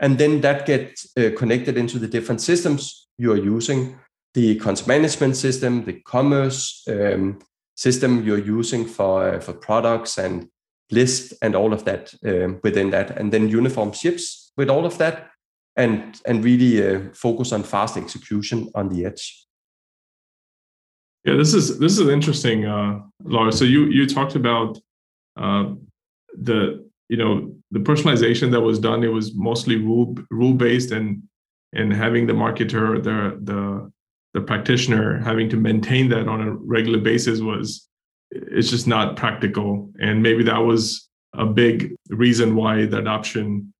and 0.00 0.16
then 0.16 0.40
that 0.42 0.64
gets 0.64 1.12
connected 1.36 1.76
into 1.76 1.98
the 1.98 2.06
different 2.06 2.40
systems 2.40 3.08
you 3.18 3.32
are 3.32 3.36
using 3.36 3.98
the 4.36 4.56
content 4.56 4.86
management 4.86 5.34
system, 5.34 5.84
the 5.84 5.94
commerce 6.02 6.84
um, 6.88 7.38
system 7.74 8.22
you're 8.22 8.38
using 8.38 8.84
for, 8.84 9.28
uh, 9.28 9.40
for 9.40 9.54
products 9.54 10.18
and 10.18 10.48
list 10.90 11.32
and 11.40 11.56
all 11.56 11.72
of 11.72 11.84
that 11.86 12.14
um, 12.24 12.60
within 12.62 12.90
that. 12.90 13.16
And 13.18 13.32
then 13.32 13.48
uniform 13.48 13.92
ships 13.92 14.52
with 14.56 14.68
all 14.68 14.84
of 14.84 14.98
that 14.98 15.30
and, 15.76 16.20
and 16.26 16.44
really 16.44 16.86
uh, 16.86 17.00
focus 17.12 17.52
on 17.52 17.62
fast 17.62 17.96
execution 17.96 18.70
on 18.74 18.88
the 18.88 19.04
edge. 19.04 19.46
Yeah, 21.24 21.34
this 21.34 21.54
is 21.54 21.78
this 21.80 21.98
is 21.98 22.08
interesting, 22.08 22.66
uh, 22.66 23.00
Lars. 23.24 23.58
So 23.58 23.64
you 23.64 23.86
you 23.86 24.06
talked 24.06 24.36
about 24.36 24.78
uh, 25.36 25.74
the 26.38 26.88
you 27.08 27.16
know 27.16 27.52
the 27.72 27.80
personalization 27.80 28.52
that 28.52 28.60
was 28.60 28.78
done. 28.78 29.02
It 29.02 29.12
was 29.12 29.34
mostly 29.34 29.74
rule 29.74 30.14
rule 30.30 30.54
based 30.54 30.92
and 30.92 31.24
and 31.72 31.92
having 31.92 32.26
the 32.26 32.32
marketer 32.32 33.02
the 33.02 33.38
the 33.42 33.90
the 34.34 34.40
practitioner 34.40 35.18
having 35.22 35.48
to 35.48 35.56
maintain 35.56 36.08
that 36.10 36.28
on 36.28 36.40
a 36.42 36.52
regular 36.52 36.98
basis 36.98 37.40
was 37.40 37.88
it's 38.30 38.70
just 38.70 38.86
not 38.86 39.16
practical 39.16 39.90
and 39.98 40.22
maybe 40.22 40.42
that 40.42 40.58
was 40.58 41.08
a 41.34 41.46
big 41.46 41.94
reason 42.10 42.54
why 42.54 42.84
the 42.86 42.98
adoption 42.98 43.72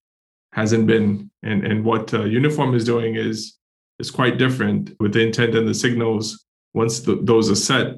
hasn't 0.56 0.86
been. 0.86 1.30
And 1.42 1.64
and 1.64 1.84
what 1.84 2.12
uh, 2.12 2.24
uniform 2.24 2.74
is 2.74 2.84
doing 2.84 3.14
is 3.14 3.56
is 4.00 4.10
quite 4.10 4.38
different 4.38 4.90
with 4.98 5.12
the 5.12 5.20
intent 5.20 5.54
and 5.54 5.68
the 5.68 5.74
signals. 5.74 6.44
Once 6.74 7.00
the, 7.00 7.14
those 7.22 7.50
are 7.50 7.54
set 7.54 7.96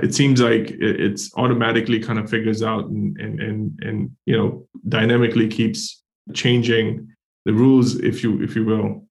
it 0.00 0.14
seems 0.14 0.40
like 0.40 0.70
it, 0.70 1.00
it's 1.00 1.30
automatically 1.36 2.00
kind 2.00 2.18
of 2.18 2.30
figures 2.30 2.62
out 2.62 2.86
and, 2.86 3.18
and 3.18 3.40
and 3.40 3.78
and 3.82 4.10
you 4.26 4.36
know 4.36 4.66
dynamically 4.88 5.48
keeps 5.48 6.02
changing 6.32 7.08
the 7.44 7.52
rules 7.52 7.96
if 7.96 8.22
you 8.22 8.42
if 8.42 8.56
you 8.56 8.64
will. 8.64 9.06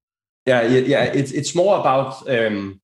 Yeah 0.46 0.64
yeah 0.64 1.04
it's 1.04 1.32
it's 1.32 1.54
more 1.54 1.80
about 1.80 2.28
um 2.30 2.82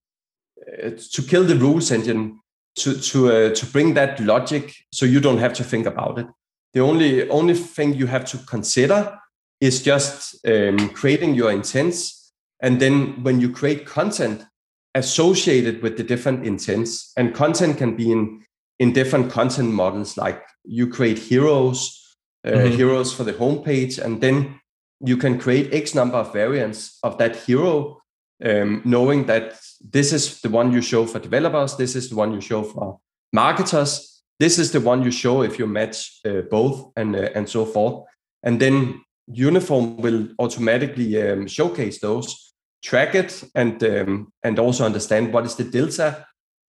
uh, 0.67 0.91
to 1.11 1.21
kill 1.23 1.43
the 1.43 1.55
rules 1.55 1.91
engine 1.91 2.39
to 2.75 2.93
to 2.99 3.31
uh, 3.31 3.55
to 3.55 3.65
bring 3.65 3.95
that 3.95 4.19
logic 4.19 4.75
so 4.91 5.05
you 5.05 5.19
don't 5.19 5.39
have 5.39 5.53
to 5.53 5.63
think 5.63 5.87
about 5.87 6.19
it. 6.19 6.27
The 6.73 6.81
only 6.81 7.27
only 7.29 7.55
thing 7.55 7.95
you 7.95 8.05
have 8.07 8.25
to 8.25 8.37
consider 8.37 9.17
is 9.59 9.81
just 9.81 10.45
um, 10.47 10.89
creating 10.89 11.35
your 11.35 11.51
intents 11.51 12.31
and 12.61 12.79
then 12.79 13.23
when 13.23 13.39
you 13.39 13.51
create 13.51 13.85
content 13.85 14.45
associated 14.95 15.81
with 15.81 15.97
the 15.97 16.03
different 16.03 16.45
intents 16.45 17.11
and 17.17 17.33
content 17.33 17.77
can 17.77 17.95
be 17.95 18.11
in 18.11 18.43
in 18.79 18.93
different 18.93 19.31
content 19.31 19.69
models 19.69 20.17
like 20.17 20.41
you 20.63 20.87
create 20.87 21.17
heroes 21.17 22.15
uh, 22.45 22.51
mm-hmm. 22.51 22.75
heroes 22.75 23.13
for 23.13 23.23
the 23.23 23.33
homepage 23.33 23.99
and 24.03 24.21
then 24.21 24.59
you 24.99 25.17
can 25.17 25.39
create 25.39 25.73
x 25.73 25.93
number 25.93 26.17
of 26.17 26.33
variants 26.33 26.99
of 27.03 27.17
that 27.17 27.35
hero 27.35 28.01
um, 28.43 28.81
knowing 28.85 29.25
that 29.25 29.59
this 29.81 30.13
is 30.13 30.41
the 30.41 30.49
one 30.49 30.71
you 30.71 30.81
show 30.81 31.05
for 31.05 31.19
developers, 31.19 31.75
this 31.75 31.95
is 31.95 32.09
the 32.09 32.15
one 32.15 32.33
you 32.33 32.41
show 32.41 32.63
for 32.63 32.99
marketers, 33.33 34.21
this 34.39 34.59
is 34.59 34.71
the 34.71 34.81
one 34.81 35.03
you 35.03 35.11
show 35.11 35.41
if 35.41 35.57
you 35.57 35.67
match 35.67 36.19
uh, 36.25 36.41
both, 36.49 36.91
and 36.95 37.15
uh, 37.15 37.29
and 37.35 37.49
so 37.49 37.65
forth. 37.65 38.05
And 38.43 38.59
then 38.59 39.01
Uniform 39.27 39.97
will 39.97 40.27
automatically 40.39 41.21
um, 41.21 41.47
showcase 41.47 41.99
those, 41.99 42.53
track 42.81 43.15
it, 43.15 43.43
and 43.55 43.83
um, 43.83 44.31
and 44.43 44.59
also 44.59 44.85
understand 44.85 45.33
what 45.33 45.45
is 45.45 45.55
the 45.55 45.65
delta 45.65 46.25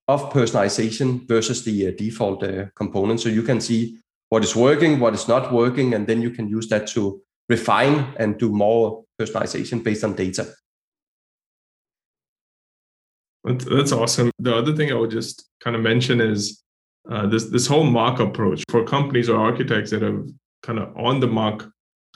of 0.08 0.32
personalization 0.32 1.26
versus 1.28 1.64
the 1.64 1.88
uh, 1.88 1.90
default 1.96 2.42
uh, 2.42 2.64
component. 2.74 3.20
So 3.20 3.28
you 3.28 3.42
can 3.42 3.60
see 3.60 3.98
what 4.30 4.42
is 4.42 4.56
working, 4.56 4.98
what 4.98 5.14
is 5.14 5.28
not 5.28 5.52
working, 5.52 5.94
and 5.94 6.06
then 6.06 6.20
you 6.20 6.30
can 6.30 6.48
use 6.48 6.68
that 6.68 6.86
to 6.88 7.20
refine 7.48 8.14
and 8.18 8.38
do 8.38 8.50
more 8.50 9.04
personalization 9.20 9.82
based 9.82 10.04
on 10.04 10.14
data. 10.14 10.46
That's 13.44 13.92
awesome. 13.92 14.30
The 14.38 14.54
other 14.54 14.74
thing 14.74 14.90
I 14.90 14.94
would 14.94 15.10
just 15.10 15.48
kind 15.60 15.76
of 15.76 15.82
mention 15.82 16.20
is 16.20 16.62
uh, 17.10 17.26
this 17.26 17.44
this 17.44 17.66
whole 17.66 17.84
MACH 17.84 18.20
approach 18.20 18.64
for 18.68 18.84
companies 18.84 19.28
or 19.28 19.38
architects 19.38 19.90
that 19.90 20.02
have 20.02 20.28
kind 20.62 20.78
of 20.78 20.94
on 20.96 21.20
the 21.20 21.28
MACH, 21.28 21.62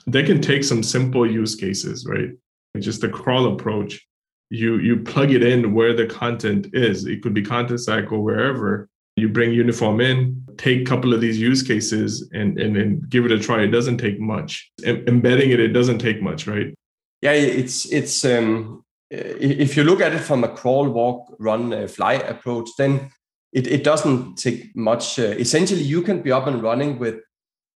they 0.07 0.23
can 0.23 0.41
take 0.41 0.65
some 0.65 0.83
simple 0.83 1.31
use 1.31 1.55
cases, 1.55 2.07
right? 2.07 2.31
Just 2.79 3.01
the 3.01 3.09
crawl 3.09 3.53
approach. 3.53 4.01
You 4.51 4.79
you 4.79 4.99
plug 4.99 5.31
it 5.31 5.43
in 5.43 5.73
where 5.75 5.95
the 5.95 6.07
content 6.07 6.69
is. 6.73 7.07
It 7.07 7.23
could 7.23 7.35
be 7.35 7.43
content 7.43 7.89
or 7.89 8.21
wherever. 8.21 8.89
You 9.17 9.29
bring 9.29 9.53
uniform 9.53 10.01
in, 10.01 10.43
take 10.57 10.81
a 10.81 10.85
couple 10.85 11.13
of 11.13 11.21
these 11.21 11.39
use 11.39 11.63
cases 11.63 12.31
and, 12.33 12.59
and, 12.59 12.79
and 12.79 13.11
give 13.11 13.27
it 13.27 13.33
a 13.33 13.39
try. 13.39 13.63
It 13.63 13.69
doesn't 13.69 13.99
take 13.99 14.19
much. 14.19 14.71
Em- 14.85 15.05
embedding 15.07 15.51
it, 15.51 15.61
it 15.61 15.69
doesn't 15.69 15.99
take 15.99 16.23
much, 16.23 16.47
right? 16.47 16.75
Yeah, 17.21 17.33
it's 17.33 17.85
it's 17.93 18.25
um, 18.25 18.85
if 19.11 19.77
you 19.77 19.85
look 19.85 20.01
at 20.01 20.15
it 20.15 20.21
from 20.21 20.45
a 20.45 20.49
crawl, 20.49 20.89
walk, 20.89 21.35
run, 21.39 21.73
uh, 21.73 21.87
fly 21.87 22.15
approach, 22.15 22.71
then 22.79 23.11
it, 23.53 23.67
it 23.67 23.85
doesn't 23.85 24.37
take 24.37 24.75
much. 24.75 25.19
Uh, 25.19 25.35
essentially, 25.39 25.83
you 25.83 26.03
can 26.03 26.23
be 26.23 26.33
up 26.33 26.47
and 26.47 26.63
running 26.63 26.99
with 26.99 27.21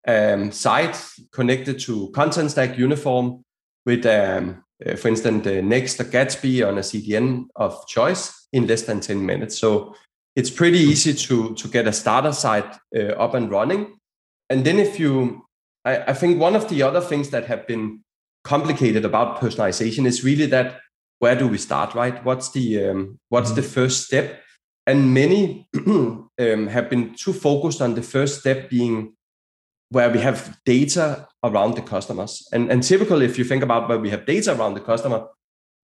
um, 0.08 0.52
site 0.52 0.98
connected 1.32 1.80
to 1.80 2.10
Contentstack 2.10 2.78
uniform 2.78 3.44
with, 3.86 4.06
um, 4.06 4.64
uh, 4.86 4.96
for 4.96 5.08
instance, 5.08 5.44
the 5.44 5.62
Next 5.62 6.00
or 6.00 6.06
Gatsby 6.06 6.68
on 6.68 6.78
a 6.78 6.82
CDN 6.82 7.46
of 7.56 7.88
choice 7.88 8.48
in 8.52 8.68
less 8.68 8.84
than 8.84 9.00
10 9.00 9.26
minutes. 9.26 9.58
So 9.58 9.96
it's 10.36 10.50
pretty 10.50 10.80
easy 10.80 11.14
to, 11.14 11.54
to 11.56 11.68
get 11.68 11.88
a 11.88 11.94
starter 11.94 12.34
site 12.34 12.76
uh, 12.96 13.14
up 13.14 13.34
and 13.34 13.50
running. 13.50 13.96
And 14.50 14.66
then 14.66 14.80
if 14.80 15.00
you, 15.00 15.46
I, 15.86 15.98
I 15.98 16.14
think 16.14 16.40
one 16.40 16.56
of 16.56 16.70
the 16.70 16.82
other 16.84 17.02
things 17.02 17.30
that 17.30 17.46
have 17.46 17.68
been 17.68 18.04
complicated 18.44 19.06
about 19.06 19.40
personalization 19.40 20.06
is 20.06 20.24
really 20.24 20.48
that 20.48 20.80
where 21.20 21.36
do 21.36 21.48
we 21.48 21.58
start, 21.58 21.96
right? 21.96 22.24
What's 22.26 22.52
the 22.52 22.90
um, 22.90 23.20
what's 23.30 23.52
the 23.52 23.62
first 23.62 24.06
step? 24.06 24.42
And 24.86 25.14
many 25.14 25.70
um, 25.88 26.68
have 26.68 26.90
been 26.90 27.16
too 27.16 27.32
focused 27.32 27.82
on 27.82 27.96
the 27.96 28.02
first 28.02 28.42
step 28.42 28.70
being 28.70 29.14
where 29.94 30.10
we 30.10 30.20
have 30.20 30.58
data 30.66 31.28
around 31.44 31.76
the 31.76 31.82
customers. 31.82 32.48
And, 32.52 32.72
and 32.72 32.82
typically, 32.82 33.26
if 33.26 33.38
you 33.38 33.44
think 33.44 33.64
about 33.64 33.88
where 33.88 34.00
we 34.00 34.10
have 34.10 34.26
data 34.26 34.54
around 34.58 34.74
the 34.74 34.80
customer, 34.82 35.28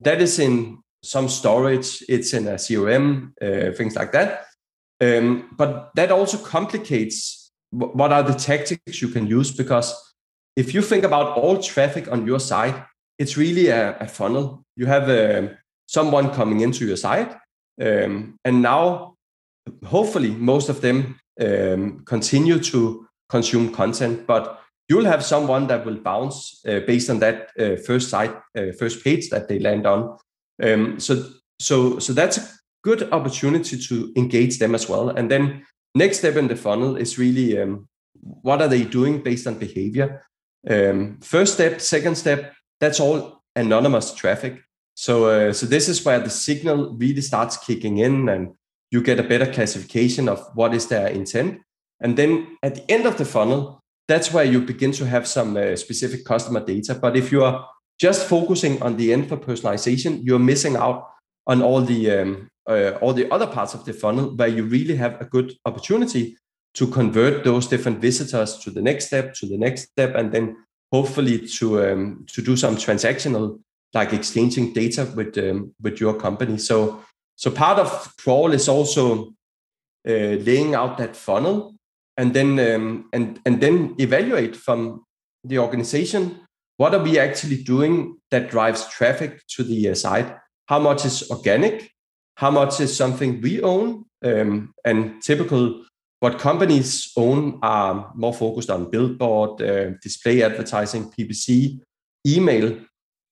that 0.02 0.20
is 0.22 0.40
in 0.40 0.80
some 1.04 1.30
storage, 1.30 2.04
it's 2.10 2.34
in 2.34 2.48
a 2.48 2.56
CRM, 2.56 3.34
uh, 3.42 3.72
things 3.76 3.96
like 3.96 4.12
that. 4.14 4.46
Um, 5.02 5.50
but 5.56 5.92
that 5.96 6.12
also 6.12 6.38
complicates 6.38 7.52
what 7.72 8.12
are 8.12 8.24
the 8.24 8.34
tactics 8.34 9.02
you 9.02 9.10
can 9.10 9.28
use 9.28 9.52
because 9.52 9.94
if 10.56 10.74
you 10.74 10.82
think 10.82 11.04
about 11.04 11.38
all 11.38 11.62
traffic 11.62 12.12
on 12.12 12.26
your 12.26 12.40
site, 12.40 12.76
it's 13.20 13.38
really 13.38 13.68
a, 13.68 13.96
a 14.00 14.08
funnel. 14.08 14.66
You 14.76 14.88
have 14.88 15.08
uh, 15.08 15.54
someone 15.86 16.32
coming 16.32 16.62
into 16.62 16.86
your 16.86 16.98
site, 16.98 17.32
um, 17.82 18.38
and 18.44 18.62
now 18.62 19.16
hopefully 19.86 20.32
most 20.32 20.68
of 20.70 20.82
them 20.82 21.20
um, 21.40 22.04
continue 22.06 22.60
to 22.60 23.09
consume 23.30 23.72
content, 23.72 24.26
but 24.28 24.60
you'll 24.88 25.06
have 25.06 25.24
someone 25.24 25.68
that 25.68 25.86
will 25.86 25.98
bounce 25.98 26.62
uh, 26.68 26.80
based 26.88 27.10
on 27.10 27.20
that 27.20 27.50
uh, 27.60 27.76
first 27.86 28.10
site, 28.10 28.36
uh, 28.58 28.72
first 28.78 29.04
page 29.04 29.30
that 29.30 29.48
they 29.48 29.60
land 29.60 29.86
on. 29.86 30.18
Um, 30.62 31.00
so, 31.00 31.30
so, 31.60 32.00
so 32.00 32.14
that's 32.14 32.38
a 32.38 32.50
good 32.84 33.12
opportunity 33.14 33.78
to 33.78 34.12
engage 34.16 34.58
them 34.58 34.76
as 34.76 34.90
well. 34.90 35.10
And 35.10 35.30
then 35.30 35.66
next 35.96 36.20
step 36.20 36.36
in 36.36 36.48
the 36.48 36.56
funnel 36.56 36.96
is 36.96 37.20
really 37.20 37.62
um, 37.62 37.88
what 38.22 38.62
are 38.62 38.68
they 38.68 38.84
doing 38.84 39.22
based 39.22 39.48
on 39.48 39.60
behavior. 39.60 40.26
Um, 40.70 41.20
first 41.22 41.54
step, 41.54 41.80
second 41.82 42.16
step, 42.16 42.54
that's 42.80 43.00
all 43.00 43.44
anonymous 43.56 44.14
traffic. 44.14 44.62
So, 44.96 45.26
uh, 45.26 45.54
so 45.54 45.66
this 45.66 45.88
is 45.88 46.04
where 46.04 46.20
the 46.20 46.30
signal 46.30 46.96
really 46.98 47.22
starts 47.22 47.56
kicking 47.58 48.00
in, 48.00 48.28
and 48.28 48.54
you 48.92 49.02
get 49.02 49.20
a 49.20 49.24
better 49.24 49.52
classification 49.52 50.28
of 50.28 50.46
what 50.56 50.74
is 50.74 50.88
their 50.88 51.08
intent. 51.08 51.62
And 52.02 52.18
then 52.18 52.58
at 52.64 52.76
the 52.76 52.92
end 52.92 53.06
of 53.06 53.18
the 53.18 53.26
funnel, 53.26 53.80
that's 54.08 54.34
where 54.34 54.46
you 54.46 54.62
begin 54.62 54.92
to 54.94 55.06
have 55.06 55.28
some 55.28 55.56
uh, 55.56 55.76
specific 55.76 56.26
customer 56.26 56.66
data. 56.66 56.96
But 56.96 57.16
if 57.16 57.32
you 57.32 57.44
are 57.44 57.68
just 58.00 58.28
focusing 58.28 58.82
on 58.82 58.98
the 58.98 59.14
end 59.14 59.30
for 59.30 59.38
personalization, 59.38 60.22
you're 60.24 60.40
missing 60.40 60.76
out 60.76 61.10
on 61.46 61.62
all 61.62 61.82
the 61.82 62.12
um, 62.12 62.50
uh, 62.68 62.98
all 63.02 63.14
the 63.14 63.32
other 63.32 63.48
parts 63.48 63.74
of 63.74 63.84
the 63.86 63.94
funnel 63.94 64.36
where 64.36 64.48
you 64.48 64.64
really 64.64 64.96
have 64.96 65.20
a 65.20 65.26
good 65.26 65.54
opportunity 65.66 66.38
to 66.76 66.88
convert 66.88 67.44
those 67.44 67.68
different 67.68 68.00
visitors 68.00 68.58
to 68.60 68.70
the 68.70 68.82
next 68.82 69.08
step, 69.08 69.34
to 69.34 69.48
the 69.48 69.58
next 69.58 69.90
step, 69.90 70.14
and 70.16 70.32
then 70.32 70.56
hopefully 70.92 71.48
to 71.48 71.84
um, 71.84 72.26
to 72.28 72.42
do 72.42 72.56
some 72.56 72.76
transactional 72.76 73.60
like 73.94 74.14
exchanging 74.14 74.74
data 74.74 75.06
with 75.16 75.38
um, 75.38 75.74
with 75.82 76.00
your 76.00 76.14
company. 76.14 76.58
So 76.58 77.04
so 77.36 77.52
part 77.52 77.80
of 77.80 78.14
crawl 78.18 78.54
is 78.54 78.68
also 78.68 79.34
uh, 80.08 80.38
laying 80.48 80.76
out 80.76 80.98
that 80.98 81.16
funnel 81.16 81.76
and 82.20 82.34
then 82.34 82.50
um, 82.60 83.10
and 83.14 83.40
and 83.46 83.62
then 83.62 83.96
evaluate 83.98 84.56
from 84.56 85.04
the 85.44 85.58
organization 85.58 86.24
what 86.80 86.96
are 86.96 87.04
we 87.04 87.20
actually 87.20 87.62
doing 87.62 88.18
that 88.32 88.50
drives 88.50 88.88
traffic 88.88 89.46
to 89.48 89.64
the 89.64 89.90
uh, 89.90 89.94
site? 89.96 90.34
How 90.68 90.80
much 90.80 91.04
is 91.04 91.30
organic? 91.30 91.92
How 92.36 92.52
much 92.52 92.80
is 92.80 92.96
something 92.96 93.42
we 93.42 93.62
own? 93.62 94.06
Um, 94.24 94.74
and 94.86 95.22
typical 95.22 95.84
what 96.22 96.40
companies 96.40 97.12
own 97.18 97.60
are 97.62 98.14
more 98.16 98.34
focused 98.34 98.70
on 98.70 98.90
billboard 98.90 99.62
uh, 99.62 99.90
display 100.02 100.42
advertising 100.42 101.12
ppc 101.12 101.80
email. 102.26 102.80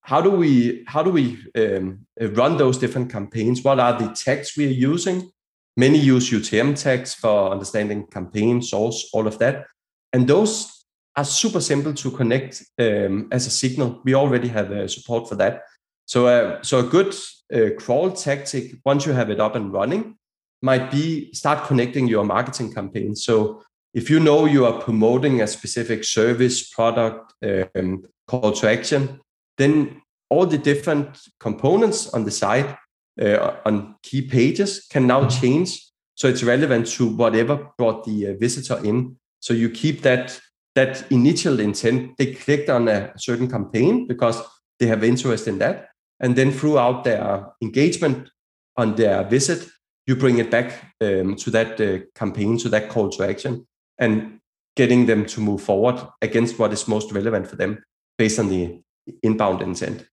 How 0.01 0.19
do 0.19 0.31
we 0.31 0.83
how 0.85 1.01
do 1.03 1.11
we 1.11 1.37
um, 1.55 2.05
run 2.19 2.57
those 2.57 2.77
different 2.77 3.09
campaigns? 3.09 3.63
What 3.63 3.79
are 3.79 3.97
the 3.97 4.09
tags 4.09 4.57
we 4.57 4.67
are 4.67 4.79
using 4.91 5.31
Many 5.77 5.99
use 5.99 6.31
UTM 6.31 6.81
tags 6.81 7.13
for 7.13 7.51
understanding 7.51 8.07
campaign 8.07 8.63
source, 8.63 9.09
all 9.13 9.27
of 9.27 9.37
that. 9.37 9.67
And 10.11 10.27
those 10.27 10.85
are 11.15 11.23
super 11.23 11.61
simple 11.61 11.93
to 11.93 12.09
connect 12.09 12.63
um, 12.79 13.27
as 13.31 13.45
a 13.45 13.51
signal. 13.51 14.01
We 14.03 14.15
already 14.15 14.47
have 14.47 14.71
uh, 14.71 14.87
support 14.87 15.29
for 15.29 15.35
that. 15.35 15.61
So, 16.05 16.25
uh, 16.25 16.63
so 16.63 16.79
a 16.79 16.83
good 16.83 17.15
uh, 17.53 17.75
crawl 17.77 18.11
tactic, 18.11 18.73
once 18.85 19.05
you 19.05 19.13
have 19.13 19.29
it 19.29 19.39
up 19.39 19.55
and 19.55 19.71
running, 19.71 20.17
might 20.63 20.89
be 20.89 21.31
start 21.33 21.67
connecting 21.67 22.07
your 22.07 22.25
marketing 22.25 22.73
campaign. 22.73 23.15
So 23.15 23.61
if 23.93 24.09
you 24.09 24.19
know 24.19 24.45
you 24.45 24.65
are 24.65 24.81
promoting 24.81 25.41
a 25.41 25.47
specific 25.47 26.03
service, 26.03 26.69
product, 26.69 27.33
um, 27.43 28.03
call 28.27 28.51
to 28.51 28.67
action, 28.67 29.19
then 29.57 30.01
all 30.29 30.47
the 30.47 30.57
different 30.57 31.19
components 31.39 32.09
on 32.09 32.23
the 32.25 32.31
site 32.31 32.75
uh, 33.21 33.55
on 33.65 33.95
key 34.03 34.21
pages 34.21 34.87
can 34.89 35.07
now 35.07 35.21
mm-hmm. 35.21 35.41
change 35.41 35.87
so 36.17 36.27
it's 36.27 36.43
relevant 36.43 36.87
to 36.87 37.07
whatever 37.07 37.69
brought 37.77 38.03
the 38.03 38.27
uh, 38.27 38.33
visitor 38.39 38.83
in. 38.83 39.17
So 39.39 39.53
you 39.53 39.69
keep 39.69 40.01
that 40.01 40.39
that 40.75 41.11
initial 41.11 41.59
intent 41.59 42.17
they 42.17 42.33
clicked 42.33 42.69
on 42.69 42.87
a 42.87 43.13
certain 43.17 43.49
campaign 43.49 44.07
because 44.07 44.41
they 44.79 44.87
have 44.87 45.03
interest 45.03 45.47
in 45.47 45.59
that. 45.59 45.89
And 46.19 46.35
then 46.35 46.51
throughout 46.51 47.03
their 47.03 47.47
engagement 47.61 48.29
on 48.75 48.95
their 48.95 49.23
visit 49.23 49.67
you 50.07 50.15
bring 50.15 50.39
it 50.39 50.49
back 50.49 50.93
um, 51.01 51.35
to 51.35 51.51
that 51.51 51.79
uh, 51.81 51.99
campaign 52.15 52.57
to 52.59 52.69
that 52.69 52.89
call 52.89 53.09
to 53.09 53.23
action 53.23 53.67
and 53.99 54.39
getting 54.75 55.05
them 55.05 55.25
to 55.25 55.41
move 55.41 55.61
forward 55.61 55.99
against 56.21 56.57
what 56.57 56.71
is 56.73 56.87
most 56.87 57.11
relevant 57.11 57.47
for 57.47 57.57
them 57.57 57.83
based 58.17 58.39
on 58.39 58.47
the 58.47 58.79
inbound 59.21 59.61
intent 59.61 60.07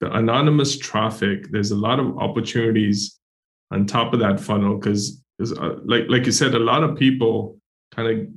the 0.00 0.12
anonymous 0.12 0.78
traffic, 0.78 1.50
there's 1.50 1.70
a 1.70 1.76
lot 1.76 1.98
of 1.98 2.18
opportunities 2.18 3.18
on 3.70 3.86
top 3.86 4.12
of 4.12 4.20
that 4.20 4.40
funnel 4.40 4.76
because, 4.76 5.22
uh, 5.40 5.76
like 5.84 6.04
like 6.08 6.26
you 6.26 6.32
said, 6.32 6.54
a 6.54 6.58
lot 6.58 6.84
of 6.84 6.96
people 6.96 7.58
kind 7.94 8.08
of 8.08 8.28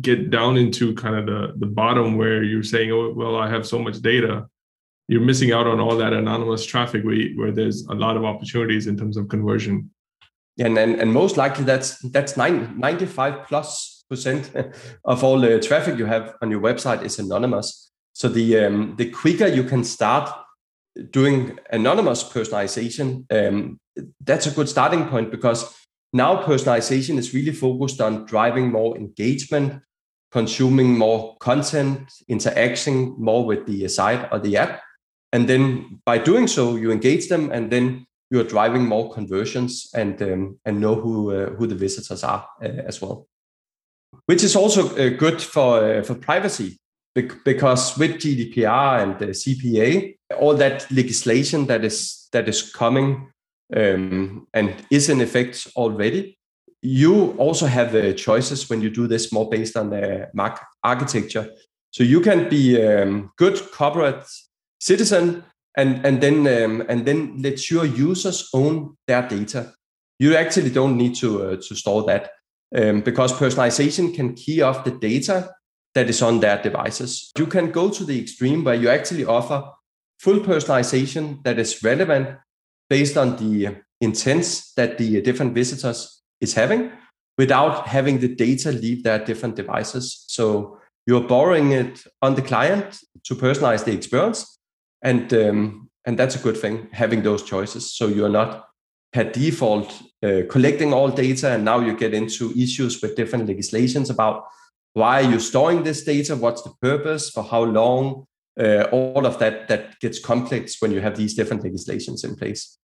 get 0.00 0.30
down 0.30 0.56
into 0.56 0.94
kind 0.94 1.16
of 1.16 1.26
the 1.26 1.54
the 1.58 1.66
bottom 1.66 2.16
where 2.16 2.42
you're 2.42 2.62
saying, 2.62 2.90
oh, 2.92 3.12
well, 3.14 3.36
I 3.36 3.48
have 3.48 3.66
so 3.66 3.78
much 3.78 4.00
data. 4.00 4.46
You're 5.08 5.20
missing 5.20 5.52
out 5.52 5.68
on 5.68 5.78
all 5.78 5.96
that 5.96 6.12
anonymous 6.12 6.66
traffic 6.66 7.04
where, 7.04 7.28
where 7.36 7.52
there's 7.52 7.86
a 7.86 7.94
lot 7.94 8.16
of 8.16 8.24
opportunities 8.24 8.88
in 8.88 8.96
terms 8.96 9.16
of 9.16 9.28
conversion. 9.28 9.90
And, 10.58 10.76
and, 10.76 10.96
and 10.96 11.12
most 11.12 11.36
likely 11.36 11.64
that's 11.64 11.98
that's 12.10 12.36
nine, 12.36 12.74
95 12.78 13.46
plus 13.46 14.04
percent 14.10 14.50
of 15.04 15.22
all 15.22 15.38
the 15.38 15.60
traffic 15.60 15.98
you 15.98 16.06
have 16.06 16.34
on 16.42 16.50
your 16.50 16.60
website 16.60 17.02
is 17.04 17.18
anonymous. 17.18 17.90
So 18.14 18.28
the 18.28 18.64
um, 18.64 18.94
the 18.96 19.10
quicker 19.10 19.46
you 19.46 19.62
can 19.62 19.84
start 19.84 20.30
doing 21.10 21.58
anonymous 21.70 22.24
personalization, 22.24 23.30
um, 23.32 23.78
that's 24.24 24.46
a 24.46 24.50
good 24.50 24.68
starting 24.68 25.06
point 25.08 25.30
because 25.30 25.74
now 26.12 26.42
personalization 26.42 27.18
is 27.18 27.34
really 27.34 27.52
focused 27.52 28.00
on 28.00 28.24
driving 28.26 28.70
more 28.70 28.96
engagement, 28.96 29.82
consuming 30.30 30.96
more 30.96 31.36
content, 31.38 32.10
interacting 32.28 33.14
more 33.18 33.44
with 33.44 33.66
the 33.66 33.88
site 33.88 34.28
or 34.32 34.38
the 34.38 34.56
app. 34.56 34.82
And 35.32 35.48
then 35.48 36.00
by 36.04 36.18
doing 36.18 36.46
so, 36.46 36.76
you 36.76 36.90
engage 36.90 37.28
them 37.28 37.50
and 37.50 37.70
then 37.70 38.06
you're 38.30 38.44
driving 38.44 38.86
more 38.86 39.12
conversions 39.12 39.90
and, 39.94 40.20
um, 40.22 40.58
and 40.64 40.80
know 40.80 40.94
who, 40.94 41.32
uh, 41.32 41.50
who 41.50 41.66
the 41.66 41.74
visitors 41.74 42.24
are 42.24 42.46
uh, 42.62 42.66
as 42.86 43.00
well. 43.00 43.28
Which 44.26 44.42
is 44.42 44.56
also 44.56 44.88
uh, 44.96 45.10
good 45.10 45.40
for, 45.42 45.98
uh, 45.98 46.02
for 46.02 46.14
privacy 46.14 46.78
because 47.44 47.96
with 47.96 48.16
GDPR 48.16 49.02
and 49.02 49.18
the 49.18 49.26
CPA, 49.28 50.16
all 50.38 50.54
that 50.54 50.90
legislation 50.90 51.66
that 51.66 51.84
is 51.84 52.28
that 52.32 52.48
is 52.48 52.70
coming 52.72 53.32
um, 53.74 54.46
and 54.52 54.74
is 54.90 55.08
in 55.08 55.20
effect 55.20 55.66
already, 55.76 56.38
you 56.82 57.32
also 57.38 57.66
have 57.66 57.92
the 57.92 58.12
choices 58.12 58.68
when 58.68 58.82
you 58.82 58.90
do 58.90 59.06
this 59.06 59.32
more 59.32 59.48
based 59.48 59.76
on 59.76 59.90
the 59.90 60.28
MACH 60.34 60.60
architecture. 60.84 61.48
So 61.90 62.04
you 62.04 62.20
can 62.20 62.50
be 62.50 62.82
um, 62.86 63.30
good 63.38 63.58
corporate 63.72 64.26
citizen 64.78 65.42
and 65.76 66.04
and 66.04 66.20
then 66.20 66.46
um, 66.46 66.84
and 66.88 67.06
then 67.06 67.40
let 67.40 67.70
your 67.70 67.86
users 67.86 68.50
own 68.52 68.96
their 69.06 69.26
data. 69.26 69.72
You 70.18 70.36
actually 70.36 70.70
don't 70.70 70.98
need 70.98 71.14
to 71.16 71.42
uh, 71.42 71.56
to 71.56 71.74
store 71.74 72.02
that 72.04 72.30
um, 72.76 73.00
because 73.00 73.32
personalization 73.32 74.14
can 74.14 74.34
key 74.34 74.60
off 74.60 74.84
the 74.84 74.90
data 74.90 75.50
that 75.96 76.10
is 76.10 76.20
on 76.20 76.40
their 76.40 76.60
devices. 76.62 77.32
You 77.38 77.46
can 77.46 77.70
go 77.70 77.88
to 77.88 78.04
the 78.04 78.20
extreme 78.20 78.64
where 78.64 78.74
you 78.74 78.90
actually 78.90 79.24
offer 79.24 79.64
full 80.20 80.40
personalization 80.40 81.42
that 81.44 81.58
is 81.58 81.82
relevant 81.82 82.36
based 82.90 83.16
on 83.16 83.36
the 83.36 83.76
intents 84.02 84.74
that 84.74 84.98
the 84.98 85.22
different 85.22 85.54
visitors 85.54 86.22
is 86.42 86.52
having 86.52 86.92
without 87.38 87.88
having 87.88 88.18
the 88.20 88.28
data 88.28 88.72
leave 88.72 89.04
their 89.04 89.24
different 89.24 89.56
devices. 89.56 90.24
So 90.28 90.78
you're 91.06 91.26
borrowing 91.26 91.72
it 91.72 92.04
on 92.20 92.34
the 92.34 92.42
client 92.42 92.98
to 93.24 93.34
personalize 93.34 93.84
the 93.84 93.92
experience, 93.92 94.58
and 95.02 95.32
um, 95.32 95.88
and 96.04 96.18
that's 96.18 96.36
a 96.36 96.42
good 96.42 96.58
thing 96.58 96.88
having 96.92 97.22
those 97.22 97.42
choices. 97.42 97.96
So 97.96 98.06
you're 98.06 98.36
not 98.40 98.68
per 99.14 99.24
default 99.24 100.02
uh, 100.22 100.42
collecting 100.50 100.92
all 100.92 101.08
data, 101.08 101.52
and 101.52 101.64
now 101.64 101.80
you 101.80 101.96
get 101.96 102.12
into 102.12 102.52
issues 102.52 103.00
with 103.00 103.16
different 103.16 103.48
legislations 103.48 104.10
about 104.10 104.44
why 104.96 105.22
are 105.22 105.30
you 105.30 105.38
storing 105.38 105.82
this 105.82 106.04
data, 106.04 106.34
what's 106.34 106.62
the 106.62 106.72
purpose, 106.80 107.28
for 107.28 107.44
how 107.44 107.62
long, 107.62 108.26
uh, 108.58 108.84
all 108.90 109.26
of 109.26 109.38
that 109.38 109.68
that 109.68 110.00
gets 110.00 110.18
complex 110.18 110.80
when 110.80 110.90
you 110.90 111.02
have 111.02 111.16
these 111.16 111.34
different 111.34 111.62
legislations 111.62 112.24
in 112.24 112.34
place. 112.34 112.78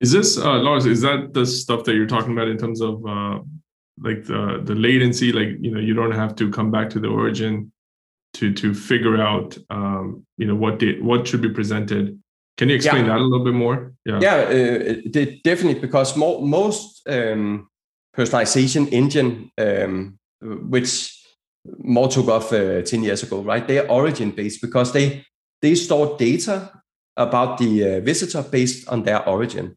Is 0.00 0.10
this 0.10 0.36
uh, 0.36 0.58
Lars? 0.58 0.84
Is 0.84 1.02
that 1.02 1.34
the 1.34 1.46
stuff 1.46 1.84
that 1.84 1.94
you're 1.94 2.08
talking 2.08 2.32
about 2.32 2.48
in 2.48 2.58
terms 2.58 2.80
of 2.80 2.94
uh, 3.06 3.38
like 4.00 4.24
the 4.24 4.60
the 4.64 4.74
latency? 4.74 5.30
Like 5.30 5.50
you 5.60 5.70
know, 5.70 5.78
you 5.78 5.94
don't 5.94 6.16
have 6.22 6.34
to 6.36 6.50
come 6.50 6.72
back 6.72 6.90
to 6.90 6.98
the 6.98 7.06
origin 7.06 7.70
to 8.34 8.52
to 8.52 8.74
figure 8.74 9.22
out 9.22 9.56
um, 9.70 10.26
you 10.36 10.46
know 10.48 10.56
what 10.56 10.80
date 10.80 11.00
what 11.00 11.28
should 11.28 11.42
be 11.42 11.50
presented. 11.50 12.20
Can 12.58 12.68
you 12.68 12.74
explain 12.74 13.04
yeah. 13.04 13.12
that 13.12 13.20
a 13.20 13.24
little 13.24 13.44
bit 13.44 13.54
more? 13.54 13.92
Yeah, 14.04 14.18
yeah, 14.20 14.34
uh, 14.34 15.30
definitely 15.44 15.80
because 15.80 16.16
mo- 16.16 16.40
most 16.40 17.08
um, 17.08 17.68
personalization 18.16 18.92
engine, 18.92 19.50
um, 19.56 20.18
which 20.42 21.18
more 21.78 22.08
took 22.08 22.28
off 22.28 22.52
uh, 22.52 22.82
10 22.82 23.02
years 23.02 23.22
ago, 23.22 23.40
right? 23.42 23.66
They 23.66 23.78
are 23.78 23.88
origin 23.88 24.30
based 24.32 24.60
because 24.60 24.92
they 24.92 25.24
they 25.60 25.76
store 25.76 26.16
data 26.18 26.72
about 27.16 27.58
the 27.58 27.84
uh, 27.84 28.00
visitor 28.00 28.42
based 28.42 28.88
on 28.88 29.04
their 29.04 29.26
origin. 29.28 29.76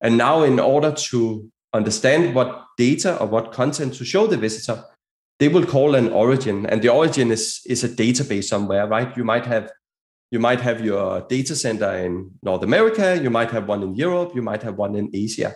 And 0.00 0.16
now, 0.16 0.42
in 0.44 0.58
order 0.58 0.92
to 1.10 1.50
understand 1.72 2.34
what 2.34 2.64
data 2.78 3.18
or 3.20 3.26
what 3.26 3.52
content 3.52 3.94
to 3.94 4.04
show 4.04 4.26
the 4.26 4.36
visitor, 4.36 4.82
they 5.38 5.48
will 5.48 5.66
call 5.66 5.94
an 5.94 6.10
origin, 6.12 6.66
and 6.66 6.80
the 6.80 6.88
origin 6.88 7.30
is 7.30 7.60
is 7.66 7.84
a 7.84 7.88
database 7.88 8.44
somewhere, 8.44 8.86
right? 8.86 9.16
You 9.16 9.24
might 9.24 9.46
have 9.46 9.70
you 10.30 10.38
might 10.38 10.60
have 10.60 10.84
your 10.84 11.20
data 11.28 11.54
center 11.54 11.92
in 11.96 12.30
North 12.42 12.62
America, 12.62 13.18
you 13.22 13.30
might 13.30 13.50
have 13.50 13.68
one 13.68 13.82
in 13.82 13.94
Europe, 13.94 14.32
you 14.34 14.42
might 14.42 14.62
have 14.62 14.76
one 14.76 14.96
in 14.96 15.10
Asia. 15.14 15.54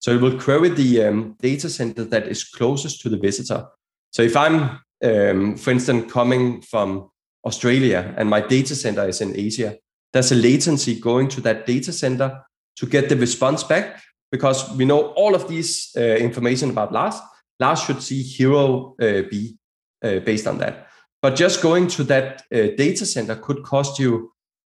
So 0.00 0.12
it 0.12 0.20
will 0.20 0.38
query 0.38 0.70
the 0.70 1.04
um, 1.04 1.36
data 1.40 1.68
center 1.68 2.04
that 2.04 2.28
is 2.28 2.44
closest 2.44 3.00
to 3.02 3.08
the 3.08 3.16
visitor. 3.16 3.66
So 4.10 4.22
if 4.22 4.36
I'm, 4.36 4.80
um, 5.02 5.56
for 5.56 5.70
instance, 5.70 6.10
coming 6.12 6.60
from 6.62 7.10
Australia 7.44 8.14
and 8.16 8.28
my 8.28 8.40
data 8.40 8.74
center 8.74 9.08
is 9.08 9.20
in 9.20 9.38
Asia, 9.38 9.76
there's 10.12 10.32
a 10.32 10.36
latency 10.36 10.98
going 10.98 11.28
to 11.28 11.40
that 11.42 11.66
data 11.66 11.92
center 11.92 12.42
to 12.76 12.86
get 12.86 13.08
the 13.08 13.16
response 13.16 13.62
back 13.62 14.02
because 14.30 14.70
we 14.76 14.84
know 14.84 15.08
all 15.12 15.34
of 15.34 15.48
these 15.48 15.90
uh, 15.96 16.00
information 16.00 16.70
about 16.70 16.92
Lars. 16.92 17.16
Lars 17.60 17.82
should 17.82 18.02
see 18.02 18.22
hero 18.22 18.94
uh, 19.00 19.22
B 19.30 19.58
uh, 20.02 20.20
based 20.20 20.46
on 20.46 20.58
that. 20.58 20.86
But 21.20 21.36
just 21.36 21.62
going 21.62 21.88
to 21.88 22.04
that 22.04 22.42
uh, 22.52 22.76
data 22.76 23.04
center 23.04 23.34
could 23.34 23.62
cost 23.64 23.98
you 23.98 24.32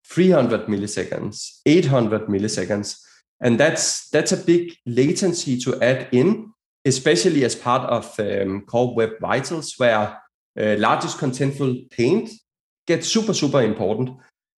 300 0.07 0.67
milliseconds, 0.67 1.61
800 1.65 2.27
milliseconds. 2.27 3.01
And 3.41 3.59
that's, 3.59 4.09
that's 4.11 4.33
a 4.33 4.37
big 4.37 4.77
latency 4.85 5.59
to 5.61 5.81
add 5.81 6.09
in, 6.13 6.52
especially 6.85 7.45
as 7.45 7.55
part 7.55 7.89
of 7.89 8.19
um, 8.19 8.63
Core 8.63 8.95
Web 8.95 9.21
Vitals, 9.21 9.75
where 9.79 10.19
uh, 10.59 10.77
largest 10.79 11.19
contentful 11.19 11.91
paint 11.91 12.31
gets 12.87 13.09
super, 13.09 13.35
super 13.35 13.63
important. 13.63 14.11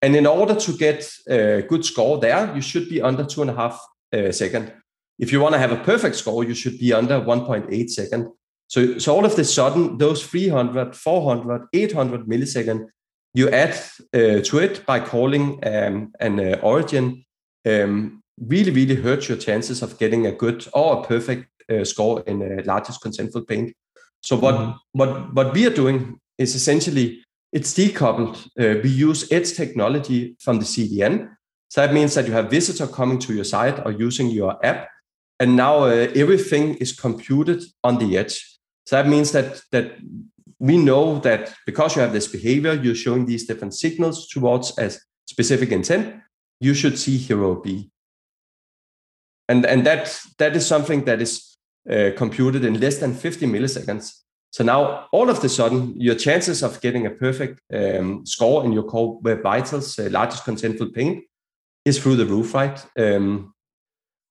And 0.02 0.16
in 0.16 0.26
order 0.26 0.56
to 0.56 0.78
get 0.78 1.10
a 1.30 1.62
good 1.62 1.86
score 1.86 2.20
there, 2.20 2.54
you 2.56 2.62
should 2.62 2.90
be 2.90 3.02
under 3.02 3.24
two 3.24 3.42
and 3.42 3.52
a 3.52 3.56
half 3.56 3.80
uh, 4.14 4.32
second. 4.32 4.74
If 5.20 5.32
you 5.32 5.40
want 5.40 5.54
to 5.54 5.60
have 5.60 5.72
a 5.72 5.84
perfect 5.84 6.16
score, 6.16 6.44
you 6.44 6.54
should 6.54 6.78
be 6.80 6.92
under 6.92 7.22
1.8 7.22 7.90
second. 7.90 8.28
So, 8.68 8.98
so 8.98 9.16
all 9.16 9.26
of 9.26 9.36
the 9.36 9.46
sudden, 9.46 9.98
those 9.98 10.26
300, 10.26 10.96
400, 10.96 11.68
800 11.72 12.26
millisecond, 12.26 12.88
you 13.34 13.50
add 13.50 13.76
uh, 14.14 14.42
to 14.42 14.60
it 14.60 14.86
by 14.86 15.00
calling 15.00 15.60
um, 15.66 16.12
an 16.20 16.40
uh, 16.40 16.60
origin, 16.62 17.24
um, 17.66 18.22
really, 18.40 18.72
really 18.72 18.96
hurts 18.96 19.30
your 19.30 19.38
chances 19.38 19.82
of 19.82 19.98
getting 20.00 20.26
a 20.26 20.32
good 20.32 20.68
or 20.74 21.00
a 21.00 21.08
perfect 21.08 21.46
uh, 21.53 21.53
score 21.84 22.22
in 22.22 22.42
a 22.42 22.64
largest 22.64 23.04
contentful 23.04 23.48
paint. 23.48 23.74
So 24.22 24.38
what, 24.38 24.56
mm-hmm. 24.56 24.72
what, 24.94 25.34
what 25.34 25.54
we 25.54 25.66
are 25.66 25.74
doing 25.74 26.20
is 26.38 26.56
essentially 26.56 27.24
it's 27.54 27.74
decoupled. 27.74 28.38
Uh, 28.60 28.82
we 28.84 28.90
use 28.90 29.32
edge 29.32 29.54
technology 29.54 30.36
from 30.40 30.58
the 30.60 30.66
CDN. 30.66 31.30
So 31.70 31.82
that 31.82 31.94
means 31.94 32.16
that 32.16 32.28
you 32.28 32.34
have 32.34 32.50
visitor 32.50 32.88
coming 32.88 33.20
to 33.20 33.34
your 33.34 33.44
site 33.44 33.84
or 33.86 33.92
using 33.92 34.30
your 34.30 34.64
app, 34.66 34.90
and 35.40 35.56
now 35.56 35.86
uh, 35.86 36.08
everything 36.16 36.76
is 36.76 36.92
computed 36.94 37.64
on 37.84 37.98
the 37.98 38.18
edge. 38.18 38.60
So 38.86 38.96
that 38.96 39.08
means 39.08 39.32
that 39.32 39.62
that 39.72 39.98
we 40.60 40.78
know 40.78 41.20
that 41.20 41.54
because 41.66 41.96
you 41.96 42.02
have 42.02 42.14
this 42.14 42.28
behavior, 42.28 42.74
you're 42.74 42.96
showing 42.96 43.26
these 43.26 43.46
different 43.48 43.74
signals 43.74 44.28
towards 44.28 44.78
a 44.78 44.92
specific 45.26 45.72
intent. 45.72 46.16
You 46.60 46.74
should 46.74 47.00
see 47.00 47.18
hero 47.18 47.56
B, 47.56 47.90
and 49.48 49.66
and 49.66 49.86
that 49.86 50.20
that 50.38 50.56
is 50.56 50.68
something 50.68 51.06
that 51.06 51.22
is 51.22 51.53
uh, 51.90 52.12
computed 52.16 52.64
in 52.64 52.80
less 52.80 52.98
than 53.00 53.14
50 53.14 53.46
milliseconds. 53.48 54.24
So 54.52 54.64
now, 54.64 55.08
all 55.12 55.30
of 55.30 55.42
the 55.42 55.50
sudden, 55.50 56.00
your 56.00 56.16
chances 56.16 56.62
of 56.62 56.80
getting 56.80 57.08
a 57.08 57.10
perfect 57.10 57.60
um, 57.74 58.24
score 58.26 58.64
in 58.64 58.72
your 58.72 58.84
core 58.84 59.20
web 59.22 59.42
vitals, 59.42 59.98
uh, 59.98 60.10
largest 60.12 60.46
contentful 60.46 60.94
paint, 60.94 61.24
is 61.86 62.00
through 62.00 62.18
the 62.18 62.26
roof, 62.26 62.54
right? 62.54 62.86
Um, 62.98 63.54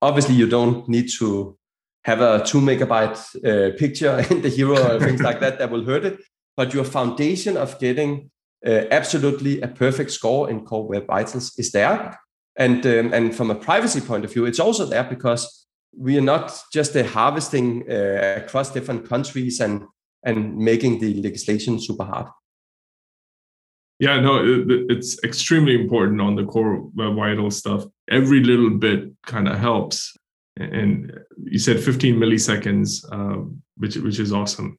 obviously, 0.01 0.35
you 0.35 0.47
don't 0.47 0.87
need 0.87 1.09
to 1.19 1.57
have 2.05 2.21
a 2.21 2.43
two 2.45 2.61
megabyte 2.61 3.19
uh, 3.45 3.77
picture 3.77 4.25
in 4.29 4.41
the 4.41 4.49
hero 4.49 4.95
or 4.95 4.99
things 4.99 5.21
like 5.21 5.39
that 5.41 5.59
that 5.59 5.69
will 5.69 5.83
hurt 5.83 6.05
it. 6.05 6.21
But 6.55 6.73
your 6.73 6.85
foundation 6.85 7.57
of 7.57 7.79
getting 7.79 8.31
uh, 8.65 8.85
absolutely 8.91 9.61
a 9.61 9.67
perfect 9.67 10.11
score 10.11 10.49
in 10.49 10.65
core 10.65 10.87
web 10.87 11.07
vitals 11.07 11.53
is 11.57 11.71
there. 11.71 12.17
And, 12.55 12.85
um, 12.85 13.13
and 13.13 13.35
from 13.35 13.51
a 13.51 13.55
privacy 13.55 13.99
point 13.99 14.23
of 14.23 14.31
view, 14.31 14.45
it's 14.45 14.59
also 14.59 14.85
there 14.85 15.03
because 15.03 15.62
we 15.97 16.17
are 16.17 16.21
not 16.21 16.57
just 16.71 16.95
uh, 16.95 17.03
harvesting 17.03 17.89
uh, 17.89 18.41
across 18.43 18.71
different 18.71 19.07
countries 19.07 19.59
and 19.59 19.83
and 20.25 20.57
making 20.57 20.99
the 20.99 21.21
legislation 21.21 21.79
super 21.79 22.05
hard. 22.05 22.27
Yeah, 23.99 24.19
no, 24.19 24.43
it, 24.43 24.85
it's 24.89 25.21
extremely 25.23 25.75
important 25.75 26.21
on 26.21 26.35
the 26.35 26.45
core 26.45 26.89
vital 26.95 27.51
stuff. 27.51 27.85
Every 28.09 28.41
little 28.41 28.71
bit 28.71 29.11
kind 29.25 29.47
of 29.47 29.57
helps. 29.57 30.15
And 30.57 31.11
you 31.43 31.59
said 31.59 31.79
15 31.79 32.15
milliseconds, 32.15 33.11
um, 33.11 33.61
which 33.77 33.95
which 33.97 34.19
is 34.19 34.33
awesome. 34.33 34.77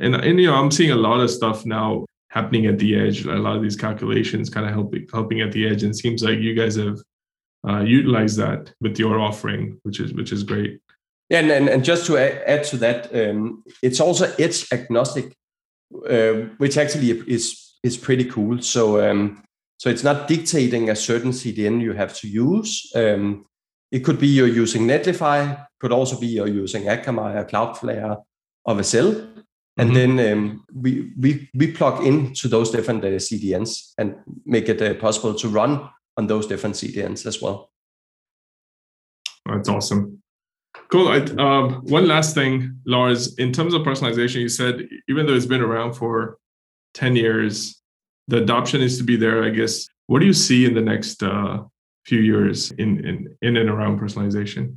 And 0.00 0.14
and 0.14 0.40
you 0.40 0.46
know, 0.46 0.54
I'm 0.54 0.70
seeing 0.70 0.92
a 0.92 0.96
lot 0.96 1.20
of 1.20 1.30
stuff 1.30 1.66
now 1.66 2.06
happening 2.30 2.66
at 2.66 2.78
the 2.78 2.98
edge. 2.98 3.24
A 3.24 3.34
lot 3.36 3.56
of 3.56 3.62
these 3.62 3.76
calculations 3.76 4.50
kind 4.50 4.66
of 4.66 4.72
helping 4.72 5.06
helping 5.12 5.40
at 5.40 5.52
the 5.52 5.66
edge, 5.66 5.82
and 5.82 5.96
seems 5.96 6.22
like 6.22 6.38
you 6.38 6.54
guys 6.54 6.76
have 6.76 6.98
uh, 7.68 7.80
utilized 7.80 8.38
that 8.38 8.72
with 8.80 8.98
your 8.98 9.18
offering, 9.18 9.78
which 9.82 10.00
is 10.00 10.12
which 10.12 10.32
is 10.32 10.42
great. 10.42 10.80
Yeah, 11.30 11.40
and, 11.40 11.50
and, 11.50 11.68
and 11.68 11.84
just 11.84 12.06
to 12.06 12.18
add 12.18 12.64
to 12.64 12.76
that, 12.78 13.14
um, 13.14 13.64
it's 13.82 14.00
also 14.00 14.32
edge 14.38 14.66
agnostic, 14.72 15.34
uh, 16.08 16.48
which 16.58 16.76
actually 16.76 17.10
is 17.26 17.76
is 17.82 17.96
pretty 17.96 18.24
cool. 18.24 18.60
So 18.60 19.10
um, 19.10 19.42
so 19.78 19.90
it's 19.90 20.04
not 20.04 20.28
dictating 20.28 20.90
a 20.90 20.96
certain 20.96 21.30
CDN 21.30 21.80
you 21.80 21.92
have 21.92 22.14
to 22.18 22.28
use. 22.28 22.90
Um, 22.94 23.46
it 23.90 24.00
could 24.00 24.18
be 24.18 24.26
you're 24.26 24.48
using 24.48 24.86
Netlify, 24.86 25.66
could 25.78 25.92
also 25.92 26.18
be 26.18 26.26
you're 26.26 26.48
using 26.48 26.84
Akamai, 26.84 27.48
Cloudflare, 27.48 28.22
or 28.64 28.74
Vercel. 28.74 29.30
And 29.76 29.90
mm-hmm. 29.90 30.16
then 30.16 30.32
um, 30.32 30.64
we, 30.72 31.12
we, 31.18 31.50
we 31.54 31.72
plug 31.72 32.04
into 32.04 32.48
those 32.48 32.70
different 32.70 33.04
uh, 33.04 33.08
CDNs 33.08 33.92
and 33.98 34.16
make 34.46 34.68
it 34.68 34.80
uh, 34.80 34.94
possible 34.94 35.34
to 35.34 35.48
run 35.48 35.88
on 36.16 36.26
those 36.26 36.46
different 36.46 36.76
CDNs 36.76 37.26
as 37.26 37.40
well. 37.42 37.70
That's 39.46 39.68
awesome. 39.68 40.22
Cool. 40.90 41.08
I, 41.08 41.18
um, 41.38 41.82
one 41.84 42.06
last 42.08 42.34
thing, 42.34 42.80
Lars. 42.86 43.36
In 43.36 43.52
terms 43.52 43.74
of 43.74 43.82
personalization, 43.82 44.40
you 44.40 44.48
said 44.48 44.88
even 45.08 45.26
though 45.26 45.34
it's 45.34 45.46
been 45.46 45.60
around 45.60 45.94
for 45.94 46.38
ten 46.94 47.16
years, 47.16 47.80
the 48.28 48.38
adoption 48.38 48.80
is 48.80 48.98
to 48.98 49.04
be 49.04 49.16
there. 49.16 49.44
I 49.44 49.50
guess. 49.50 49.86
What 50.06 50.18
do 50.20 50.26
you 50.26 50.34
see 50.34 50.66
in 50.66 50.74
the 50.74 50.82
next 50.82 51.22
uh, 51.22 51.62
few 52.04 52.20
years 52.20 52.70
in, 52.72 53.04
in 53.04 53.36
in 53.42 53.56
and 53.56 53.70
around 53.70 54.00
personalization? 54.00 54.76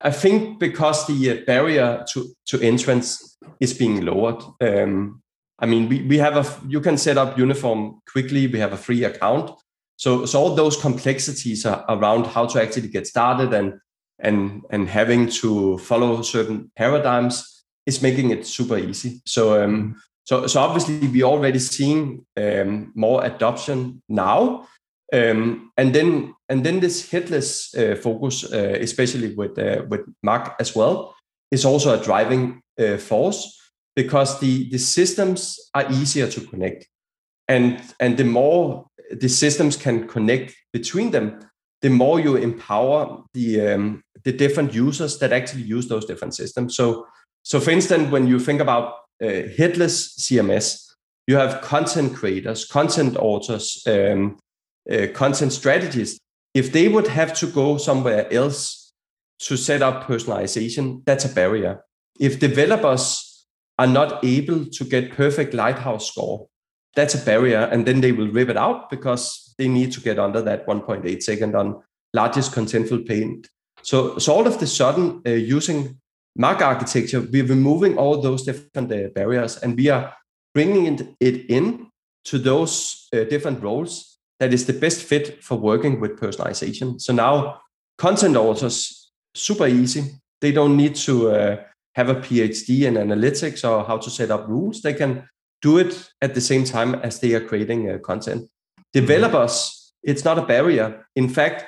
I 0.00 0.10
think 0.10 0.58
because 0.60 1.06
the 1.06 1.30
uh, 1.30 1.44
barrier 1.46 2.04
to, 2.12 2.34
to 2.46 2.60
entrance 2.60 3.38
is 3.58 3.72
being 3.72 4.04
lowered. 4.04 4.42
Um, 4.60 5.22
I 5.58 5.66
mean, 5.66 5.88
we, 5.88 6.02
we 6.02 6.18
have 6.18 6.36
a 6.36 6.68
you 6.68 6.80
can 6.80 6.98
set 6.98 7.16
up 7.16 7.38
uniform 7.38 8.00
quickly. 8.10 8.46
We 8.46 8.58
have 8.58 8.72
a 8.72 8.76
free 8.76 9.04
account, 9.04 9.50
so 9.96 10.26
so 10.26 10.40
all 10.40 10.54
those 10.54 10.76
complexities 10.76 11.64
are 11.66 11.84
around 11.88 12.26
how 12.26 12.46
to 12.46 12.60
actually 12.60 12.88
get 12.88 13.06
started 13.06 13.52
and 13.52 13.80
and 14.18 14.62
and 14.70 14.88
having 14.88 15.28
to 15.28 15.78
follow 15.78 16.22
certain 16.22 16.70
paradigms 16.76 17.64
is 17.86 18.02
making 18.02 18.30
it 18.30 18.46
super 18.46 18.78
easy. 18.78 19.20
So 19.26 19.62
um, 19.62 20.00
so 20.24 20.46
so 20.46 20.60
obviously 20.60 21.06
we're 21.08 21.24
already 21.24 21.58
seeing 21.58 22.24
um, 22.36 22.92
more 22.94 23.24
adoption 23.24 24.02
now, 24.08 24.66
um, 25.12 25.70
and 25.76 25.94
then 25.94 26.34
and 26.48 26.64
then 26.64 26.80
this 26.80 27.10
headless 27.10 27.74
uh, 27.74 27.96
focus, 28.00 28.52
uh, 28.52 28.78
especially 28.80 29.34
with 29.34 29.58
uh, 29.58 29.82
with 29.88 30.00
MACH 30.22 30.54
as 30.58 30.74
well, 30.74 31.14
is 31.50 31.64
also 31.64 31.98
a 31.98 32.02
driving 32.02 32.62
uh, 32.80 32.96
force 32.96 33.60
because 33.94 34.40
the 34.40 34.70
the 34.70 34.78
systems 34.78 35.58
are 35.74 35.90
easier 35.92 36.26
to 36.28 36.40
connect, 36.40 36.88
and 37.48 37.80
and 38.00 38.16
the 38.16 38.24
more 38.24 38.86
the 39.10 39.28
systems 39.28 39.76
can 39.76 40.08
connect 40.08 40.54
between 40.72 41.10
them, 41.10 41.40
the 41.82 41.90
more 41.90 42.20
you 42.20 42.36
empower 42.36 43.22
the 43.34 43.60
um, 43.60 44.02
the 44.24 44.32
different 44.32 44.74
users 44.74 45.18
that 45.18 45.32
actually 45.32 45.62
use 45.62 45.88
those 45.88 46.06
different 46.06 46.34
systems. 46.34 46.76
So 46.76 47.06
so 47.42 47.60
for 47.60 47.70
instance, 47.70 48.10
when 48.10 48.26
you 48.26 48.38
think 48.40 48.60
about 48.60 48.94
uh, 49.22 49.48
headless 49.56 50.16
CMS, 50.18 50.84
you 51.26 51.36
have 51.36 51.60
content 51.60 52.14
creators, 52.14 52.64
content 52.64 53.16
authors, 53.16 53.82
um, 53.86 54.38
uh, 54.90 55.06
content 55.14 55.52
strategists, 55.52 56.18
if 56.54 56.72
they 56.72 56.88
would 56.88 57.08
have 57.08 57.34
to 57.34 57.46
go 57.46 57.78
somewhere 57.78 58.32
else 58.32 58.92
to 59.40 59.56
set 59.56 59.82
up 59.82 60.04
personalization, 60.04 61.04
that's 61.04 61.24
a 61.24 61.28
barrier. 61.28 61.84
If 62.18 62.38
developers 62.38 63.46
are 63.78 63.86
not 63.86 64.24
able 64.24 64.66
to 64.66 64.84
get 64.84 65.12
perfect 65.12 65.52
lighthouse 65.52 66.08
score, 66.08 66.46
that's 66.94 67.14
a 67.14 67.24
barrier. 67.24 67.68
And 67.70 67.86
then 67.86 68.00
they 68.00 68.12
will 68.12 68.28
rip 68.28 68.48
it 68.48 68.56
out 68.56 68.90
because 68.90 69.54
they 69.58 69.68
need 69.68 69.92
to 69.92 70.00
get 70.00 70.18
under 70.18 70.42
that 70.42 70.66
1.8 70.66 71.22
second 71.22 71.54
on 71.54 71.82
largest 72.12 72.52
contentful 72.52 73.06
paint. 73.06 73.48
So, 73.82 74.18
so 74.18 74.32
all 74.32 74.46
of 74.46 74.58
the 74.58 74.66
sudden, 74.66 75.22
uh, 75.26 75.30
using 75.30 76.00
MACH 76.36 76.62
architecture, 76.62 77.20
we're 77.20 77.46
removing 77.46 77.98
all 77.98 78.20
those 78.20 78.44
different 78.44 78.90
uh, 78.90 79.08
barriers 79.14 79.58
and 79.58 79.76
we 79.76 79.88
are 79.88 80.14
bringing 80.54 81.16
it 81.20 81.50
in 81.50 81.88
to 82.24 82.38
those 82.38 83.08
uh, 83.12 83.24
different 83.24 83.62
roles 83.62 84.18
that 84.40 84.52
is 84.52 84.66
the 84.66 84.72
best 84.72 85.02
fit 85.02 85.42
for 85.42 85.56
working 85.56 86.00
with 86.00 86.18
personalization. 86.18 87.00
So 87.00 87.12
now 87.12 87.60
content 87.98 88.36
authors, 88.36 89.10
super 89.34 89.66
easy. 89.66 90.20
They 90.40 90.52
don't 90.52 90.76
need 90.76 90.94
to 90.96 91.30
uh, 91.30 91.56
have 91.94 92.08
a 92.08 92.16
PhD 92.16 92.82
in 92.82 92.94
analytics 92.94 93.68
or 93.68 93.84
how 93.84 93.98
to 93.98 94.10
set 94.10 94.30
up 94.30 94.48
rules. 94.48 94.82
They 94.82 94.94
can 94.94 95.28
do 95.64 95.78
it 95.78 96.12
at 96.20 96.34
the 96.34 96.40
same 96.40 96.64
time 96.64 96.94
as 97.02 97.18
they 97.18 97.34
are 97.34 97.46
creating 97.48 97.90
uh, 97.90 97.98
content. 97.98 98.50
Developers, 98.92 99.92
it's 100.02 100.24
not 100.24 100.38
a 100.38 100.46
barrier. 100.46 101.06
In 101.16 101.28
fact, 101.28 101.64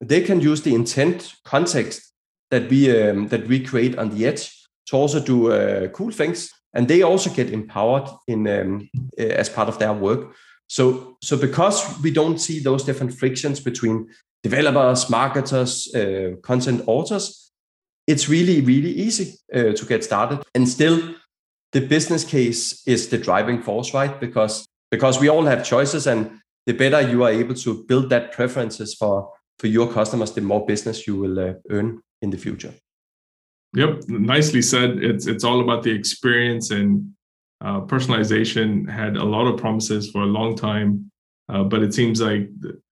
they 0.00 0.22
can 0.22 0.40
use 0.40 0.62
the 0.62 0.74
intent 0.74 1.34
context 1.44 2.00
that 2.50 2.70
we 2.70 2.80
um, 2.90 3.28
that 3.28 3.46
we 3.46 3.60
create 3.60 3.98
on 3.98 4.08
the 4.10 4.26
edge 4.26 4.44
to 4.86 4.96
also 4.96 5.20
do 5.20 5.52
uh, 5.52 5.88
cool 5.88 6.12
things, 6.12 6.50
and 6.72 6.88
they 6.88 7.02
also 7.02 7.30
get 7.30 7.50
empowered 7.50 8.08
in 8.26 8.46
um, 8.48 8.88
uh, 9.18 9.40
as 9.40 9.48
part 9.48 9.68
of 9.68 9.78
their 9.78 9.92
work. 9.92 10.34
So, 10.66 11.16
so 11.22 11.36
because 11.36 12.02
we 12.02 12.10
don't 12.10 12.38
see 12.38 12.60
those 12.60 12.84
different 12.84 13.14
frictions 13.14 13.60
between 13.60 14.08
developers, 14.42 15.10
marketers, 15.10 15.94
uh, 15.94 16.36
content 16.42 16.82
authors, 16.86 17.52
it's 18.06 18.28
really, 18.28 18.60
really 18.60 18.90
easy 18.90 19.38
uh, 19.54 19.72
to 19.72 19.86
get 19.86 20.04
started. 20.04 20.42
And 20.54 20.68
still, 20.68 21.14
the 21.74 21.80
business 21.80 22.24
case 22.24 22.86
is 22.86 23.08
the 23.08 23.18
driving 23.18 23.60
force, 23.60 23.92
right? 23.92 24.18
Because 24.18 24.66
because 24.90 25.18
we 25.18 25.28
all 25.28 25.44
have 25.44 25.64
choices, 25.64 26.06
and 26.06 26.40
the 26.66 26.72
better 26.72 27.00
you 27.00 27.24
are 27.24 27.30
able 27.30 27.56
to 27.56 27.84
build 27.84 28.08
that 28.10 28.32
preferences 28.32 28.94
for 28.94 29.30
for 29.58 29.66
your 29.66 29.92
customers, 29.92 30.32
the 30.32 30.40
more 30.40 30.64
business 30.64 31.06
you 31.06 31.16
will 31.16 31.38
uh, 31.38 31.54
earn 31.70 32.00
in 32.22 32.30
the 32.30 32.38
future. 32.38 32.72
Yep, 33.74 34.08
nicely 34.08 34.62
said. 34.62 35.02
It's 35.02 35.26
it's 35.26 35.44
all 35.44 35.60
about 35.60 35.82
the 35.82 35.90
experience 35.90 36.70
and 36.70 37.12
uh, 37.60 37.80
personalization 37.80 38.88
had 38.88 39.16
a 39.16 39.24
lot 39.24 39.46
of 39.48 39.58
promises 39.58 40.10
for 40.10 40.22
a 40.22 40.32
long 40.38 40.54
time, 40.54 41.10
uh, 41.48 41.64
but 41.64 41.82
it 41.82 41.92
seems 41.92 42.20
like 42.20 42.48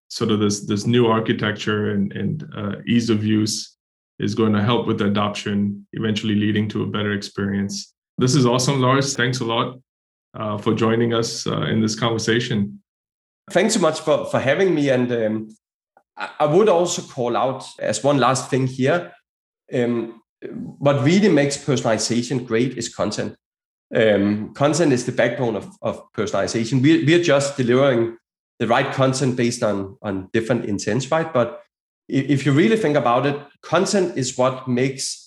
sort 0.08 0.32
of 0.32 0.40
this 0.40 0.66
this 0.66 0.86
new 0.86 1.06
architecture 1.06 1.92
and 1.92 2.12
and 2.12 2.44
uh, 2.56 2.74
ease 2.86 3.10
of 3.10 3.24
use 3.24 3.76
is 4.18 4.34
going 4.34 4.52
to 4.52 4.62
help 4.62 4.88
with 4.88 5.02
adoption, 5.02 5.86
eventually 5.92 6.34
leading 6.34 6.68
to 6.68 6.82
a 6.82 6.86
better 6.86 7.12
experience. 7.12 7.94
This 8.22 8.36
is 8.36 8.46
awesome, 8.46 8.80
Lars. 8.80 9.16
Thanks 9.16 9.40
a 9.40 9.44
lot 9.44 9.80
uh, 10.32 10.56
for 10.56 10.74
joining 10.74 11.12
us 11.12 11.44
uh, 11.44 11.62
in 11.62 11.80
this 11.80 11.98
conversation. 11.98 12.80
Thanks 13.50 13.74
so 13.74 13.80
much 13.80 13.98
for 13.98 14.26
for 14.26 14.38
having 14.38 14.72
me, 14.76 14.90
and 14.90 15.10
um, 15.10 15.48
I 16.16 16.46
would 16.46 16.68
also 16.68 17.02
call 17.02 17.36
out 17.36 17.64
as 17.80 18.04
one 18.04 18.18
last 18.18 18.48
thing 18.48 18.68
here. 18.68 19.12
Um, 19.74 20.22
what 20.78 21.02
really 21.02 21.28
makes 21.28 21.56
personalization 21.56 22.46
great 22.46 22.78
is 22.78 22.94
content. 22.94 23.34
Um, 23.92 24.54
content 24.54 24.92
is 24.92 25.04
the 25.04 25.12
backbone 25.12 25.56
of, 25.56 25.66
of 25.82 26.00
personalization. 26.12 26.80
We, 26.80 27.04
we're 27.04 27.24
just 27.24 27.56
delivering 27.56 28.18
the 28.60 28.68
right 28.68 28.94
content 28.94 29.36
based 29.36 29.64
on, 29.64 29.98
on 30.00 30.28
different 30.32 30.64
intents, 30.64 31.10
right? 31.10 31.32
But 31.32 31.62
if 32.08 32.46
you 32.46 32.52
really 32.52 32.76
think 32.76 32.96
about 32.96 33.26
it, 33.26 33.36
content 33.62 34.16
is 34.16 34.38
what 34.38 34.68
makes 34.68 35.21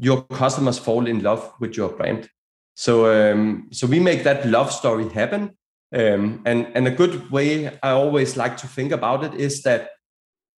your 0.00 0.22
customers 0.22 0.78
fall 0.78 1.06
in 1.06 1.22
love 1.22 1.52
with 1.60 1.76
your 1.76 1.90
brand. 1.90 2.28
So, 2.74 2.92
um, 3.12 3.68
so 3.70 3.86
we 3.86 4.00
make 4.00 4.24
that 4.24 4.46
love 4.46 4.72
story 4.72 5.08
happen. 5.10 5.56
Um, 5.92 6.42
and, 6.46 6.68
and 6.74 6.86
a 6.86 6.90
good 6.90 7.30
way 7.30 7.66
I 7.82 7.90
always 7.90 8.36
like 8.36 8.56
to 8.58 8.66
think 8.66 8.92
about 8.92 9.24
it 9.24 9.34
is 9.34 9.62
that 9.62 9.90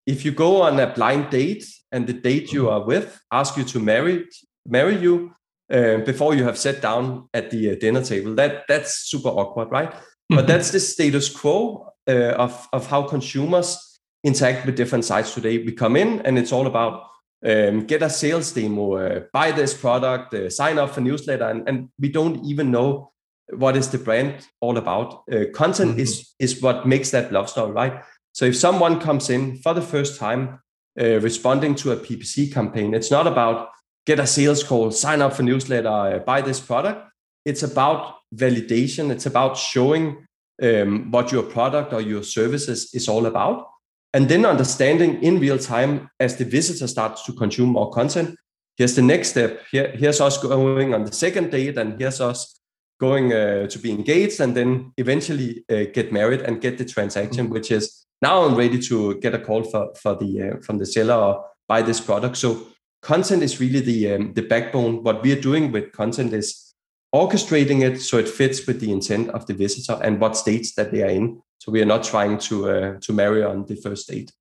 if 0.07 0.25
you 0.25 0.31
go 0.31 0.63
on 0.63 0.79
a 0.79 0.93
blind 0.93 1.31
date 1.31 1.65
and 1.91 2.07
the 2.07 2.13
date 2.13 2.53
you 2.53 2.69
are 2.69 2.85
with 2.85 3.21
ask 3.33 3.57
you 3.57 3.65
to 3.65 3.81
marry 3.81 4.27
marry 4.67 4.97
you, 4.97 5.35
uh, 5.73 5.99
before 5.99 6.35
you 6.35 6.45
have 6.45 6.59
sat 6.59 6.83
down 6.83 7.29
at 7.33 7.51
the 7.51 7.73
uh, 7.73 7.75
dinner 7.77 8.05
table. 8.05 8.35
That 8.35 8.65
that's 8.69 9.09
super 9.11 9.29
awkward, 9.29 9.71
right? 9.71 9.91
Mm-hmm. 9.91 10.37
But 10.37 10.47
that's 10.47 10.71
the 10.71 10.81
status 10.81 11.29
quo 11.29 11.89
uh, 12.07 12.35
of 12.37 12.69
of 12.73 12.87
how 12.89 13.03
consumers 13.03 14.01
interact 14.23 14.67
with 14.67 14.77
different 14.77 15.05
sites 15.05 15.35
today. 15.35 15.59
We 15.59 15.73
come 15.73 15.97
in 15.97 16.21
and 16.23 16.39
it's 16.39 16.53
all 16.53 16.67
about 16.67 17.05
um, 17.45 17.87
get 17.87 18.03
a 18.03 18.11
sales 18.11 18.53
demo, 18.53 18.95
uh, 18.95 19.21
buy 19.33 19.53
this 19.53 19.75
product, 19.75 20.35
uh, 20.35 20.49
sign 20.51 20.79
up 20.79 20.91
for 20.91 21.01
newsletter, 21.01 21.49
and, 21.49 21.69
and 21.69 21.89
we 21.99 22.09
don't 22.09 22.45
even 22.45 22.71
know 22.71 23.13
what 23.55 23.77
is 23.77 23.91
the 23.91 23.99
brand 23.99 24.47
all 24.61 24.79
about. 24.79 25.25
Uh, 25.31 25.45
content 25.53 25.93
mm-hmm. 25.93 26.01
is 26.01 26.35
is 26.39 26.63
what 26.63 26.87
makes 26.87 27.11
that 27.11 27.33
love 27.33 27.49
story, 27.49 27.73
right? 27.73 28.03
So 28.33 28.45
if 28.47 28.57
someone 28.57 29.01
comes 29.01 29.29
in 29.29 29.57
for 29.59 29.75
the 29.75 29.83
first 29.83 30.19
time, 30.19 30.61
responding 30.97 31.75
to 31.75 31.93
a 31.93 31.97
PPC 31.97 32.53
campaign, 32.53 32.95
it's 32.95 33.11
not 33.11 33.27
about 33.27 33.69
get 34.07 34.19
a 34.19 34.27
sales 34.27 34.63
call, 34.65 34.91
sign 34.91 35.23
up 35.23 35.35
for 35.35 35.43
newsletter, 35.43 35.89
uh, 35.89 36.19
buy 36.21 36.41
this 36.41 36.61
product. 36.61 37.09
It's 37.45 37.63
about 37.63 38.17
validation. 38.35 39.11
It's 39.11 39.27
about 39.27 39.57
showing 39.57 40.27
um, 40.63 41.11
what 41.11 41.33
your 41.33 41.43
product 41.43 41.93
or 41.93 42.01
your 42.01 42.23
services 42.23 42.93
is 42.95 43.09
all 43.09 43.27
about. 43.27 43.69
And 44.14 44.29
then 44.29 44.44
understanding 44.44 45.22
in 45.22 45.40
real 45.40 45.59
time 45.59 46.11
as 46.20 46.37
the 46.37 46.44
visitor 46.44 46.87
starts 46.87 47.25
to 47.25 47.33
consume 47.33 47.70
more 47.70 47.90
content. 47.90 48.37
Here's 48.77 48.94
the 48.94 49.03
next 49.03 49.31
step. 49.31 49.62
Here, 49.70 49.90
here's 49.94 50.20
us 50.20 50.38
going 50.38 50.94
on 50.94 51.05
the 51.05 51.12
second 51.12 51.51
date, 51.51 51.79
and 51.79 51.98
here's 51.98 52.20
us 52.20 52.61
going 53.01 53.33
uh, 53.33 53.66
to 53.66 53.79
be 53.79 53.90
engaged, 53.90 54.40
and 54.40 54.57
then 54.57 54.92
eventually 54.96 55.64
uh, 55.70 55.85
get 55.92 56.12
married 56.12 56.42
and 56.42 56.61
get 56.61 56.79
the 56.79 56.85
transaction, 56.85 57.44
mm-hmm. 57.44 57.55
which 57.55 57.70
is 57.70 58.07
now 58.20 58.44
I'm 58.44 58.55
ready 58.55 58.79
to 58.79 59.18
get 59.20 59.35
a 59.35 59.38
call 59.38 59.64
for 59.64 59.94
for 59.94 60.14
the 60.14 60.42
uh, 60.42 60.57
from 60.64 60.79
the 60.79 60.87
seller 60.87 61.14
or 61.14 61.44
buy 61.69 61.83
this 61.83 62.00
product. 62.00 62.37
So 62.37 62.69
content 63.02 63.42
is 63.42 63.60
really 63.60 63.81
the 63.81 64.15
um, 64.15 64.33
the 64.35 64.42
backbone. 64.42 65.02
What 65.02 65.23
we 65.23 65.33
are 65.33 65.40
doing 65.40 65.73
with 65.73 65.92
content 65.92 66.33
is 66.33 66.75
orchestrating 67.15 67.83
it 67.83 68.00
so 68.00 68.19
it 68.19 68.29
fits 68.29 68.67
with 68.67 68.81
the 68.81 68.90
intent 68.90 69.29
of 69.31 69.46
the 69.46 69.54
visitor 69.54 69.98
and 70.02 70.21
what 70.21 70.37
states 70.37 70.75
that 70.77 70.92
they 70.92 71.02
are 71.02 71.10
in. 71.10 71.42
So 71.63 71.71
we 71.71 71.81
are 71.81 71.87
not 71.87 72.02
trying 72.02 72.38
to 72.38 72.69
uh, 72.69 72.98
to 73.02 73.13
marry 73.13 73.44
on 73.44 73.65
the 73.67 73.77
first 73.77 74.08
date. 74.08 74.33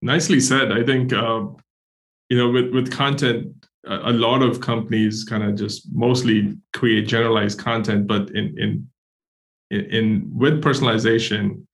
Nicely 0.00 0.40
said. 0.40 0.72
I 0.72 0.82
think 0.82 1.12
uh, 1.12 1.44
you 2.30 2.38
know 2.38 2.48
with 2.50 2.72
with 2.72 2.90
content, 2.90 3.66
a, 3.86 4.10
lot 4.10 4.40
of 4.40 4.62
companies 4.62 5.24
kind 5.24 5.42
of 5.42 5.56
just 5.56 5.86
mostly 5.92 6.56
create 6.72 7.06
generalized 7.06 7.58
content, 7.58 8.06
but 8.06 8.30
in 8.30 8.46
in 8.58 8.88
in, 9.70 9.84
in 9.96 10.30
with 10.32 10.62
personalization, 10.62 11.66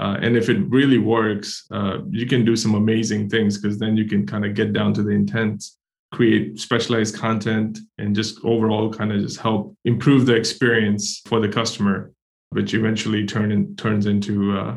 uh, 0.00 0.16
and 0.20 0.36
if 0.36 0.48
it 0.48 0.58
really 0.68 0.98
works, 0.98 1.64
uh, 1.70 1.98
you 2.10 2.26
can 2.26 2.44
do 2.44 2.56
some 2.56 2.74
amazing 2.74 3.30
things 3.30 3.56
because 3.56 3.78
then 3.78 3.96
you 3.96 4.06
can 4.06 4.26
kind 4.26 4.44
of 4.46 4.54
get 4.54 4.72
down 4.72 4.92
to 4.94 5.04
the 5.04 5.12
intent, 5.12 5.64
create 6.10 6.58
specialized 6.58 7.14
content, 7.14 7.78
and 7.98 8.16
just 8.16 8.44
overall 8.44 8.92
kind 8.92 9.12
of 9.12 9.20
just 9.20 9.38
help 9.38 9.76
improve 9.84 10.26
the 10.26 10.34
experience 10.34 11.20
for 11.24 11.38
the 11.38 11.48
customer, 11.48 12.10
which 12.50 12.74
eventually 12.74 13.26
turn 13.26 13.52
in, 13.52 13.76
turns 13.76 14.06
into 14.06 14.58
uh, 14.58 14.76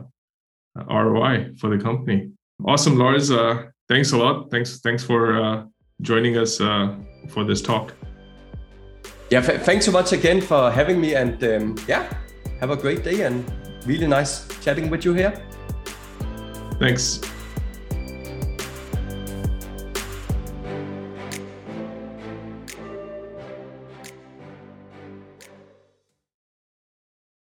ROI 0.90 1.54
for 1.60 1.70
the 1.70 1.82
company. 1.82 2.32
Awesome, 2.66 2.98
Lars. 2.98 3.32
Uh, 3.32 3.68
thanks 3.88 4.12
a 4.12 4.18
lot. 4.18 4.52
Thanks 4.52 4.80
thanks 4.80 5.04
for 5.04 5.42
uh, 5.42 5.66
joining 6.02 6.38
us 6.38 6.62
uh, 6.62 6.96
for 7.30 7.44
this 7.44 7.62
talk. 7.62 7.94
Yeah, 9.30 9.42
thanks 9.42 9.86
so 9.86 9.92
much 9.92 10.12
again 10.12 10.42
for 10.42 10.70
having 10.70 11.00
me, 11.00 11.16
and 11.16 11.42
um, 11.44 11.76
yeah, 11.88 12.12
have 12.60 12.70
a 12.70 12.76
great 12.76 13.04
day 13.04 13.22
and 13.22 13.46
really 13.86 14.08
nice 14.08 14.48
chatting 14.60 14.90
with 14.90 15.06
you 15.06 15.14
here. 15.14 15.34
Thanks. 16.80 17.22